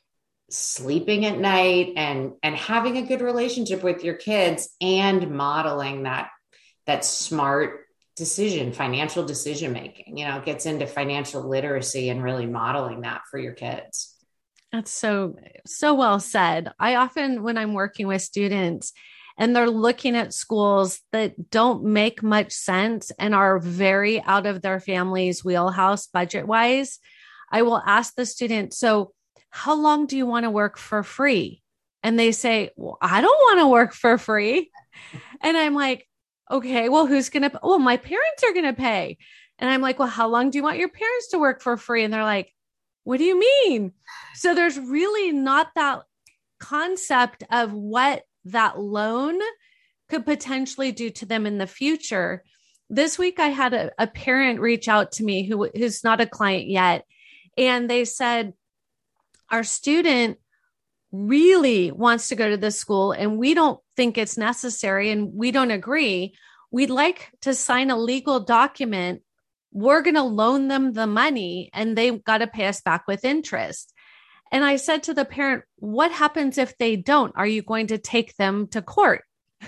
sleeping 0.54 1.26
at 1.26 1.38
night 1.38 1.92
and 1.96 2.32
and 2.42 2.56
having 2.56 2.96
a 2.96 3.02
good 3.02 3.20
relationship 3.20 3.82
with 3.82 4.04
your 4.04 4.14
kids 4.14 4.68
and 4.80 5.30
modeling 5.30 6.04
that 6.04 6.30
that 6.86 7.04
smart 7.04 7.80
decision 8.16 8.72
financial 8.72 9.24
decision 9.24 9.72
making 9.72 10.16
you 10.16 10.24
know 10.24 10.40
gets 10.44 10.66
into 10.66 10.86
financial 10.86 11.48
literacy 11.48 12.08
and 12.08 12.22
really 12.22 12.46
modeling 12.46 13.02
that 13.02 13.22
for 13.30 13.38
your 13.38 13.52
kids. 13.52 14.16
That's 14.72 14.90
so 14.90 15.36
so 15.66 15.94
well 15.94 16.20
said. 16.20 16.72
I 16.78 16.96
often 16.96 17.42
when 17.42 17.58
i'm 17.58 17.74
working 17.74 18.06
with 18.06 18.22
students 18.22 18.92
and 19.36 19.54
they're 19.54 19.70
looking 19.70 20.14
at 20.14 20.32
schools 20.32 21.00
that 21.12 21.50
don't 21.50 21.84
make 21.84 22.22
much 22.22 22.52
sense 22.52 23.10
and 23.18 23.34
are 23.34 23.58
very 23.58 24.22
out 24.22 24.46
of 24.46 24.62
their 24.62 24.78
family's 24.78 25.44
wheelhouse 25.44 26.06
budget 26.06 26.46
wise 26.46 27.00
i 27.50 27.62
will 27.62 27.82
ask 27.84 28.14
the 28.14 28.26
student 28.26 28.72
so 28.72 29.12
how 29.56 29.76
long 29.76 30.06
do 30.06 30.16
you 30.16 30.26
want 30.26 30.42
to 30.42 30.50
work 30.50 30.76
for 30.76 31.04
free? 31.04 31.62
And 32.02 32.18
they 32.18 32.32
say, 32.32 32.70
well, 32.74 32.98
I 33.00 33.20
don't 33.20 33.28
want 33.28 33.60
to 33.60 33.68
work 33.68 33.92
for 33.92 34.18
free. 34.18 34.68
And 35.40 35.56
I'm 35.56 35.74
like, 35.74 36.08
okay, 36.50 36.88
well, 36.88 37.06
who's 37.06 37.30
going 37.30 37.48
to, 37.48 37.60
well, 37.62 37.78
my 37.78 37.96
parents 37.96 38.42
are 38.42 38.52
going 38.52 38.64
to 38.64 38.72
pay. 38.72 39.16
And 39.60 39.70
I'm 39.70 39.80
like, 39.80 40.00
well, 40.00 40.08
how 40.08 40.26
long 40.26 40.50
do 40.50 40.58
you 40.58 40.64
want 40.64 40.78
your 40.78 40.88
parents 40.88 41.28
to 41.28 41.38
work 41.38 41.62
for 41.62 41.76
free? 41.76 42.02
And 42.02 42.12
they're 42.12 42.24
like, 42.24 42.52
what 43.04 43.18
do 43.18 43.24
you 43.24 43.38
mean? 43.38 43.92
So 44.34 44.56
there's 44.56 44.76
really 44.76 45.30
not 45.30 45.68
that 45.76 46.02
concept 46.58 47.44
of 47.48 47.72
what 47.72 48.24
that 48.46 48.80
loan 48.80 49.38
could 50.08 50.26
potentially 50.26 50.90
do 50.90 51.10
to 51.10 51.26
them 51.26 51.46
in 51.46 51.58
the 51.58 51.68
future. 51.68 52.42
this 52.90 53.18
week 53.18 53.38
I 53.38 53.48
had 53.48 53.72
a, 53.72 53.92
a 53.98 54.08
parent 54.08 54.58
reach 54.58 54.88
out 54.88 55.12
to 55.12 55.24
me 55.24 55.46
who 55.46 55.70
who's 55.76 56.02
not 56.02 56.20
a 56.20 56.26
client 56.26 56.66
yet, 56.68 57.04
and 57.56 57.88
they 57.88 58.04
said, 58.04 58.52
Our 59.50 59.64
student 59.64 60.38
really 61.12 61.92
wants 61.92 62.28
to 62.28 62.34
go 62.34 62.50
to 62.50 62.56
this 62.56 62.78
school 62.78 63.12
and 63.12 63.38
we 63.38 63.54
don't 63.54 63.78
think 63.96 64.18
it's 64.18 64.36
necessary 64.36 65.10
and 65.10 65.32
we 65.32 65.52
don't 65.52 65.70
agree. 65.70 66.34
We'd 66.72 66.90
like 66.90 67.30
to 67.42 67.54
sign 67.54 67.90
a 67.90 67.96
legal 67.96 68.40
document. 68.40 69.22
We're 69.72 70.02
going 70.02 70.16
to 70.16 70.22
loan 70.22 70.68
them 70.68 70.92
the 70.92 71.06
money 71.06 71.70
and 71.72 71.96
they've 71.96 72.22
got 72.22 72.38
to 72.38 72.48
pay 72.48 72.66
us 72.66 72.80
back 72.80 73.06
with 73.06 73.24
interest. 73.24 73.94
And 74.50 74.64
I 74.64 74.76
said 74.76 75.04
to 75.04 75.14
the 75.14 75.24
parent, 75.24 75.64
What 75.76 76.12
happens 76.12 76.58
if 76.58 76.76
they 76.78 76.96
don't? 76.96 77.32
Are 77.36 77.46
you 77.46 77.62
going 77.62 77.88
to 77.88 77.98
take 77.98 78.36
them 78.36 78.68
to 78.68 78.82
court? 78.82 79.22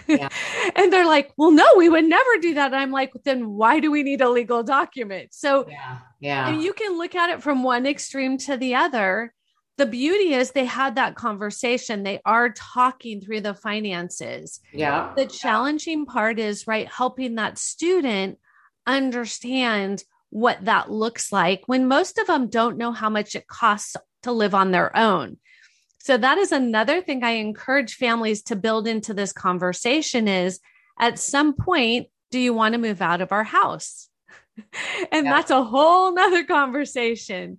Yeah. 0.06 0.28
and 0.76 0.92
they're 0.92 1.06
like, 1.06 1.32
Well, 1.36 1.50
no, 1.50 1.66
we 1.76 1.88
would 1.88 2.04
never 2.04 2.38
do 2.40 2.54
that. 2.54 2.66
And 2.72 2.76
I'm 2.76 2.92
like, 2.92 3.12
Then 3.24 3.50
why 3.50 3.80
do 3.80 3.90
we 3.90 4.02
need 4.02 4.20
a 4.20 4.30
legal 4.30 4.62
document? 4.62 5.32
So, 5.32 5.66
yeah, 5.68 5.98
yeah. 6.20 6.50
you 6.50 6.72
can 6.72 6.98
look 6.98 7.14
at 7.14 7.30
it 7.30 7.42
from 7.42 7.62
one 7.62 7.86
extreme 7.86 8.38
to 8.38 8.56
the 8.56 8.76
other. 8.76 9.32
The 9.78 9.86
beauty 9.86 10.32
is 10.32 10.50
they 10.50 10.64
had 10.64 10.94
that 10.94 11.16
conversation. 11.16 12.02
They 12.02 12.20
are 12.24 12.50
talking 12.50 13.20
through 13.20 13.42
the 13.42 13.54
finances. 13.54 14.60
Yeah. 14.72 15.12
The 15.16 15.26
challenging 15.26 16.06
part 16.06 16.38
is, 16.38 16.66
right, 16.66 16.88
helping 16.88 17.34
that 17.34 17.58
student 17.58 18.38
understand 18.86 20.02
what 20.30 20.64
that 20.64 20.90
looks 20.90 21.30
like 21.30 21.62
when 21.66 21.88
most 21.88 22.18
of 22.18 22.26
them 22.26 22.48
don't 22.48 22.78
know 22.78 22.92
how 22.92 23.10
much 23.10 23.34
it 23.34 23.46
costs 23.46 23.96
to 24.22 24.32
live 24.32 24.54
on 24.54 24.70
their 24.70 24.96
own. 24.96 25.38
So 25.98 26.16
that 26.16 26.38
is 26.38 26.52
another 26.52 27.00
thing 27.00 27.24
I 27.24 27.32
encourage 27.32 27.96
families 27.96 28.42
to 28.44 28.56
build 28.56 28.86
into 28.86 29.12
this 29.12 29.32
conversation 29.32 30.28
is 30.28 30.60
at 30.98 31.18
some 31.18 31.54
point, 31.54 32.08
do 32.30 32.38
you 32.38 32.54
want 32.54 32.74
to 32.74 32.78
move 32.78 33.02
out 33.02 33.20
of 33.20 33.32
our 33.32 33.44
house? 33.44 34.08
and 35.12 35.26
yeah. 35.26 35.32
that's 35.32 35.50
a 35.50 35.64
whole 35.64 36.14
nother 36.14 36.44
conversation. 36.44 37.58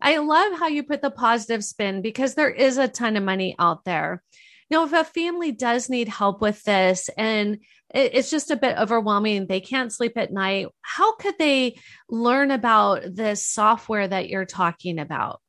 I 0.00 0.18
love 0.18 0.58
how 0.58 0.68
you 0.68 0.82
put 0.82 1.02
the 1.02 1.10
positive 1.10 1.64
spin 1.64 2.02
because 2.02 2.34
there 2.34 2.50
is 2.50 2.78
a 2.78 2.88
ton 2.88 3.16
of 3.16 3.22
money 3.22 3.54
out 3.58 3.84
there. 3.84 4.22
Now, 4.70 4.84
if 4.84 4.92
a 4.92 5.04
family 5.04 5.52
does 5.52 5.88
need 5.88 6.08
help 6.08 6.40
with 6.40 6.62
this 6.64 7.08
and 7.16 7.58
it's 7.94 8.30
just 8.30 8.50
a 8.50 8.56
bit 8.56 8.76
overwhelming, 8.76 9.46
they 9.46 9.60
can't 9.60 9.92
sleep 9.92 10.16
at 10.16 10.32
night, 10.32 10.66
how 10.82 11.14
could 11.16 11.38
they 11.38 11.78
learn 12.10 12.50
about 12.50 13.02
this 13.14 13.46
software 13.46 14.06
that 14.06 14.28
you're 14.28 14.44
talking 14.44 14.98
about? 14.98 15.40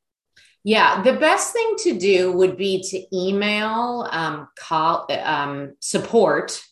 Yeah, 0.64 1.02
the 1.02 1.14
best 1.14 1.52
thing 1.52 1.74
to 1.78 1.98
do 1.98 2.32
would 2.32 2.56
be 2.56 2.82
to 2.90 3.16
email 3.16 4.08
um, 4.10 4.48
call, 4.56 5.06
um, 5.10 5.74
support 5.80 6.62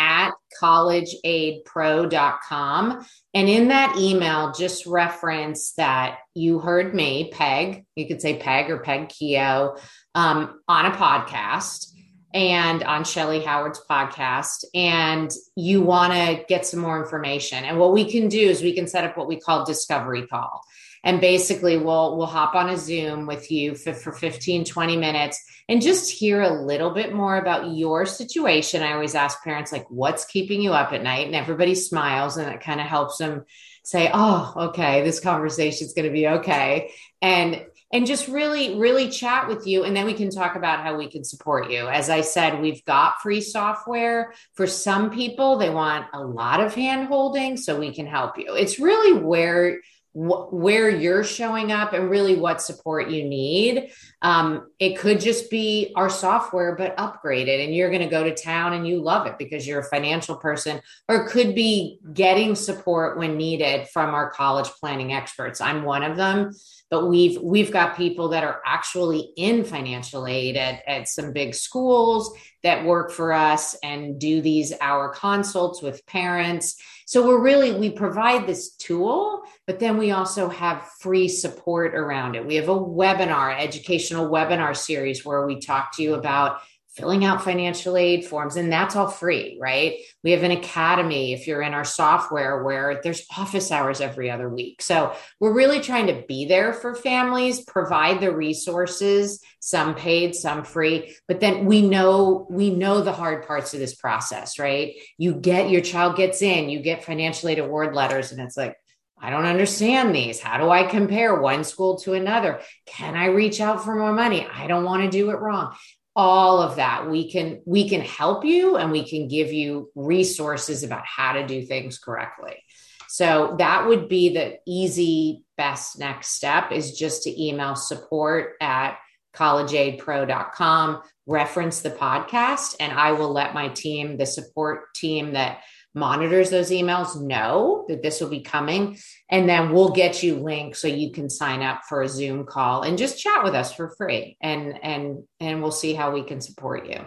at 0.00 0.32
collegeaidpro.com. 0.60 3.06
And 3.34 3.48
in 3.48 3.68
that 3.68 3.96
email, 3.98 4.52
just 4.52 4.86
reference 4.86 5.74
that 5.74 6.18
you 6.34 6.58
heard 6.58 6.92
me, 6.94 7.30
Peg, 7.32 7.84
you 7.94 8.08
could 8.08 8.22
say 8.22 8.38
Peg 8.38 8.70
or 8.70 8.78
Peg 8.78 9.10
Keough, 9.10 9.78
um, 10.14 10.60
on 10.66 10.86
a 10.86 10.92
podcast 10.92 11.88
and 12.32 12.82
on 12.84 13.02
Shellee 13.02 13.44
Howard's 13.44 13.82
podcast, 13.90 14.64
and 14.74 15.30
you 15.56 15.82
want 15.82 16.12
to 16.12 16.44
get 16.48 16.64
some 16.64 16.78
more 16.80 17.02
information. 17.02 17.64
And 17.64 17.76
what 17.78 17.92
we 17.92 18.10
can 18.10 18.28
do 18.28 18.40
is 18.40 18.62
we 18.62 18.74
can 18.74 18.86
set 18.86 19.04
up 19.04 19.18
what 19.18 19.28
we 19.28 19.38
call 19.38 19.66
discovery 19.66 20.26
call 20.26 20.62
and 21.02 21.20
basically 21.20 21.76
we'll 21.76 22.16
we'll 22.16 22.26
hop 22.26 22.54
on 22.54 22.70
a 22.70 22.76
zoom 22.76 23.26
with 23.26 23.50
you 23.50 23.74
for, 23.74 23.92
for 23.92 24.12
15 24.12 24.64
20 24.64 24.96
minutes 24.96 25.42
and 25.68 25.80
just 25.80 26.10
hear 26.10 26.42
a 26.42 26.62
little 26.62 26.90
bit 26.90 27.14
more 27.14 27.36
about 27.36 27.76
your 27.76 28.04
situation. 28.04 28.82
I 28.82 28.92
always 28.92 29.14
ask 29.14 29.42
parents 29.42 29.70
like 29.72 29.86
what's 29.88 30.24
keeping 30.24 30.60
you 30.60 30.72
up 30.72 30.92
at 30.92 31.02
night? 31.02 31.26
And 31.26 31.36
everybody 31.36 31.74
smiles 31.74 32.36
and 32.36 32.52
it 32.52 32.60
kind 32.60 32.80
of 32.80 32.86
helps 32.86 33.18
them 33.18 33.44
say 33.82 34.10
oh 34.12 34.52
okay 34.56 35.02
this 35.02 35.20
conversation 35.20 35.86
is 35.86 35.94
going 35.94 36.06
to 36.06 36.12
be 36.12 36.28
okay. 36.28 36.92
And 37.22 37.64
and 37.92 38.06
just 38.06 38.28
really 38.28 38.78
really 38.78 39.08
chat 39.08 39.48
with 39.48 39.66
you. 39.66 39.84
And 39.84 39.96
then 39.96 40.06
we 40.06 40.14
can 40.14 40.30
talk 40.30 40.54
about 40.54 40.80
how 40.80 40.96
we 40.96 41.08
can 41.08 41.24
support 41.24 41.70
you. 41.70 41.88
As 41.88 42.10
i 42.10 42.20
said 42.20 42.60
we've 42.60 42.84
got 42.84 43.22
free 43.22 43.40
software 43.40 44.34
for 44.54 44.66
some 44.66 45.10
people. 45.10 45.56
They 45.56 45.70
want 45.70 46.06
a 46.12 46.22
lot 46.22 46.60
of 46.60 46.74
hand 46.74 47.08
holding 47.08 47.56
so 47.56 47.78
we 47.78 47.94
can 47.94 48.06
help 48.06 48.38
you. 48.38 48.54
It's 48.54 48.78
really 48.78 49.20
where 49.20 49.80
wh- 50.12 50.52
where 50.52 50.88
you're 50.88 51.24
showing 51.24 51.72
up 51.72 51.92
and 51.92 52.10
really 52.10 52.36
what 52.36 52.62
support 52.62 53.10
you 53.10 53.24
need. 53.24 53.90
Um, 54.22 54.70
it 54.78 54.98
could 54.98 55.20
just 55.20 55.50
be 55.50 55.92
our 55.96 56.10
software, 56.10 56.74
but 56.76 56.96
upgraded, 56.96 57.64
and 57.64 57.74
you're 57.74 57.90
going 57.90 58.02
to 58.02 58.08
go 58.08 58.24
to 58.24 58.34
town 58.34 58.72
and 58.72 58.86
you 58.86 59.00
love 59.00 59.26
it 59.26 59.38
because 59.38 59.66
you're 59.66 59.80
a 59.80 59.84
financial 59.84 60.36
person, 60.36 60.80
or 61.08 61.28
could 61.28 61.54
be 61.54 61.98
getting 62.12 62.54
support 62.54 63.18
when 63.18 63.36
needed 63.36 63.88
from 63.88 64.14
our 64.14 64.30
college 64.30 64.68
planning 64.80 65.12
experts. 65.12 65.60
I'm 65.60 65.84
one 65.84 66.02
of 66.02 66.16
them 66.16 66.52
but 66.90 67.06
we've 67.06 67.40
we've 67.40 67.72
got 67.72 67.96
people 67.96 68.28
that 68.30 68.44
are 68.44 68.60
actually 68.66 69.30
in 69.36 69.64
financial 69.64 70.26
aid 70.26 70.56
at, 70.56 70.82
at 70.86 71.08
some 71.08 71.32
big 71.32 71.54
schools 71.54 72.36
that 72.62 72.84
work 72.84 73.10
for 73.10 73.32
us 73.32 73.76
and 73.82 74.18
do 74.18 74.42
these 74.42 74.72
hour 74.80 75.08
consults 75.08 75.80
with 75.80 76.04
parents 76.06 76.76
so 77.10 77.26
we're 77.26 77.42
really 77.42 77.72
we 77.72 77.90
provide 77.90 78.46
this 78.46 78.76
tool 78.76 79.42
but 79.70 79.78
then 79.78 79.98
we 79.98 80.10
also 80.10 80.48
have 80.48 80.88
free 80.98 81.28
support 81.28 81.94
around 81.94 82.34
it. 82.34 82.44
We 82.44 82.56
have 82.56 82.68
a 82.68 82.74
webinar 82.74 83.56
educational 83.56 84.28
webinar 84.28 84.76
series 84.76 85.24
where 85.24 85.46
we 85.46 85.60
talk 85.60 85.94
to 85.96 86.02
you 86.02 86.14
about 86.14 86.60
filling 87.00 87.24
out 87.24 87.42
financial 87.42 87.96
aid 87.96 88.26
forms 88.26 88.56
and 88.56 88.70
that's 88.70 88.94
all 88.94 89.08
free 89.08 89.56
right 89.60 89.96
we 90.22 90.32
have 90.32 90.42
an 90.42 90.50
academy 90.50 91.32
if 91.32 91.46
you're 91.46 91.62
in 91.62 91.72
our 91.72 91.84
software 91.84 92.62
where 92.62 93.00
there's 93.02 93.26
office 93.36 93.70
hours 93.70 94.00
every 94.00 94.30
other 94.30 94.48
week 94.48 94.82
so 94.82 95.14
we're 95.40 95.54
really 95.54 95.80
trying 95.80 96.06
to 96.06 96.22
be 96.28 96.44
there 96.44 96.74
for 96.74 96.94
families 96.94 97.64
provide 97.64 98.20
the 98.20 98.34
resources 98.34 99.40
some 99.60 99.94
paid 99.94 100.34
some 100.34 100.62
free 100.62 101.14
but 101.26 101.40
then 101.40 101.64
we 101.64 101.80
know 101.80 102.46
we 102.50 102.70
know 102.70 103.00
the 103.00 103.12
hard 103.12 103.46
parts 103.46 103.72
of 103.72 103.80
this 103.80 103.94
process 103.94 104.58
right 104.58 104.94
you 105.16 105.34
get 105.34 105.70
your 105.70 105.80
child 105.80 106.16
gets 106.16 106.42
in 106.42 106.68
you 106.68 106.80
get 106.80 107.04
financial 107.04 107.48
aid 107.48 107.58
award 107.58 107.94
letters 107.94 108.30
and 108.30 108.40
it's 108.40 108.56
like 108.56 108.76
I 109.22 109.28
don't 109.28 109.44
understand 109.44 110.14
these. 110.14 110.40
How 110.40 110.56
do 110.56 110.70
I 110.70 110.84
compare 110.84 111.38
one 111.38 111.62
school 111.62 111.98
to 111.98 112.14
another? 112.14 112.62
Can 112.86 113.16
I 113.16 113.26
reach 113.26 113.60
out 113.60 113.84
for 113.84 113.94
more 113.94 114.14
money? 114.14 114.48
I 114.50 114.66
don't 114.66 114.84
want 114.84 115.02
to 115.02 115.10
do 115.10 115.28
it 115.28 115.34
wrong 115.34 115.74
all 116.16 116.60
of 116.60 116.76
that. 116.76 117.08
We 117.08 117.30
can 117.30 117.62
we 117.64 117.88
can 117.88 118.00
help 118.00 118.44
you 118.44 118.76
and 118.76 118.90
we 118.90 119.08
can 119.08 119.28
give 119.28 119.52
you 119.52 119.90
resources 119.94 120.82
about 120.82 121.04
how 121.06 121.32
to 121.32 121.46
do 121.46 121.64
things 121.64 121.98
correctly. 121.98 122.62
So 123.08 123.56
that 123.58 123.88
would 123.88 124.08
be 124.08 124.34
the 124.34 124.58
easy 124.66 125.44
best 125.56 125.98
next 125.98 126.28
step 126.28 126.72
is 126.72 126.96
just 126.96 127.24
to 127.24 127.42
email 127.42 127.74
support 127.74 128.54
at 128.60 128.98
collegeaidpro.com 129.34 131.02
reference 131.26 131.80
the 131.80 131.90
podcast 131.90 132.74
and 132.80 132.92
i 132.92 133.12
will 133.12 133.32
let 133.32 133.54
my 133.54 133.68
team 133.68 134.16
the 134.16 134.26
support 134.26 134.92
team 134.94 135.34
that 135.34 135.60
monitors 135.94 136.50
those 136.50 136.70
emails 136.70 137.20
know 137.20 137.84
that 137.88 138.02
this 138.02 138.20
will 138.20 138.28
be 138.28 138.40
coming. 138.40 138.98
And 139.30 139.48
then 139.48 139.72
we'll 139.72 139.90
get 139.90 140.22
you 140.22 140.36
links 140.36 140.80
so 140.80 140.88
you 140.88 141.12
can 141.12 141.28
sign 141.28 141.62
up 141.62 141.82
for 141.88 142.02
a 142.02 142.08
Zoom 142.08 142.46
call 142.46 142.82
and 142.82 142.98
just 142.98 143.20
chat 143.20 143.42
with 143.42 143.54
us 143.54 143.72
for 143.72 143.94
free. 143.96 144.36
And 144.40 144.78
and 144.82 145.24
and 145.40 145.62
we'll 145.62 145.72
see 145.72 145.94
how 145.94 146.12
we 146.12 146.22
can 146.22 146.40
support 146.40 146.86
you. 146.86 147.04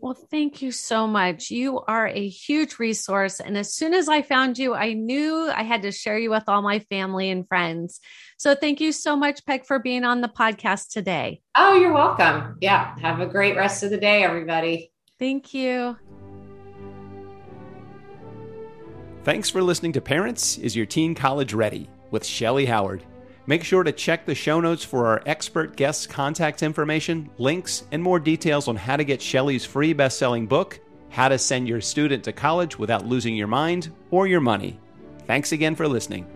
Well, 0.00 0.14
thank 0.14 0.62
you 0.62 0.70
so 0.70 1.08
much. 1.08 1.50
You 1.50 1.80
are 1.80 2.06
a 2.06 2.28
huge 2.28 2.78
resource. 2.78 3.40
And 3.40 3.58
as 3.58 3.74
soon 3.74 3.94
as 3.94 4.08
I 4.08 4.22
found 4.22 4.56
you, 4.56 4.74
I 4.74 4.92
knew 4.92 5.50
I 5.50 5.64
had 5.64 5.82
to 5.82 5.90
share 5.90 6.16
you 6.16 6.30
with 6.30 6.44
all 6.46 6.62
my 6.62 6.78
family 6.78 7.30
and 7.30 7.48
friends. 7.48 7.98
So 8.38 8.54
thank 8.54 8.80
you 8.80 8.92
so 8.92 9.16
much, 9.16 9.44
Peg, 9.44 9.66
for 9.66 9.80
being 9.80 10.04
on 10.04 10.20
the 10.20 10.28
podcast 10.28 10.90
today. 10.92 11.40
Oh, 11.56 11.74
you're 11.74 11.92
welcome. 11.92 12.58
Yeah. 12.60 12.96
Have 13.00 13.20
a 13.20 13.26
great 13.26 13.56
rest 13.56 13.82
of 13.82 13.90
the 13.90 13.98
day, 13.98 14.22
everybody. 14.22 14.92
Thank 15.18 15.52
you. 15.52 15.96
Thanks 19.24 19.50
for 19.50 19.62
listening 19.62 19.92
to 19.92 20.00
Parents 20.00 20.56
Is 20.58 20.74
Your 20.74 20.86
Teen 20.86 21.14
College 21.14 21.52
Ready 21.52 21.90
with 22.10 22.22
Shellee 22.22 22.66
Howard. 22.66 23.02
Make 23.46 23.64
sure 23.64 23.82
to 23.82 23.92
check 23.92 24.24
the 24.24 24.34
show 24.34 24.60
notes 24.60 24.84
for 24.84 25.06
our 25.06 25.22
expert 25.26 25.76
guests' 25.76 26.06
contact 26.06 26.62
information, 26.62 27.28
links, 27.36 27.84
and 27.92 28.02
more 28.02 28.20
details 28.20 28.68
on 28.68 28.76
how 28.76 28.96
to 28.96 29.04
get 29.04 29.20
Shellee's 29.20 29.64
free 29.64 29.92
best 29.92 30.18
selling 30.18 30.46
book, 30.46 30.80
How 31.10 31.28
to 31.28 31.38
Send 31.38 31.68
Your 31.68 31.80
Student 31.80 32.24
to 32.24 32.32
College 32.32 32.78
Without 32.78 33.06
Losing 33.06 33.36
Your 33.36 33.48
Mind 33.48 33.90
or 34.10 34.26
Your 34.26 34.40
Money. 34.40 34.78
Thanks 35.26 35.52
again 35.52 35.74
for 35.74 35.88
listening. 35.88 36.26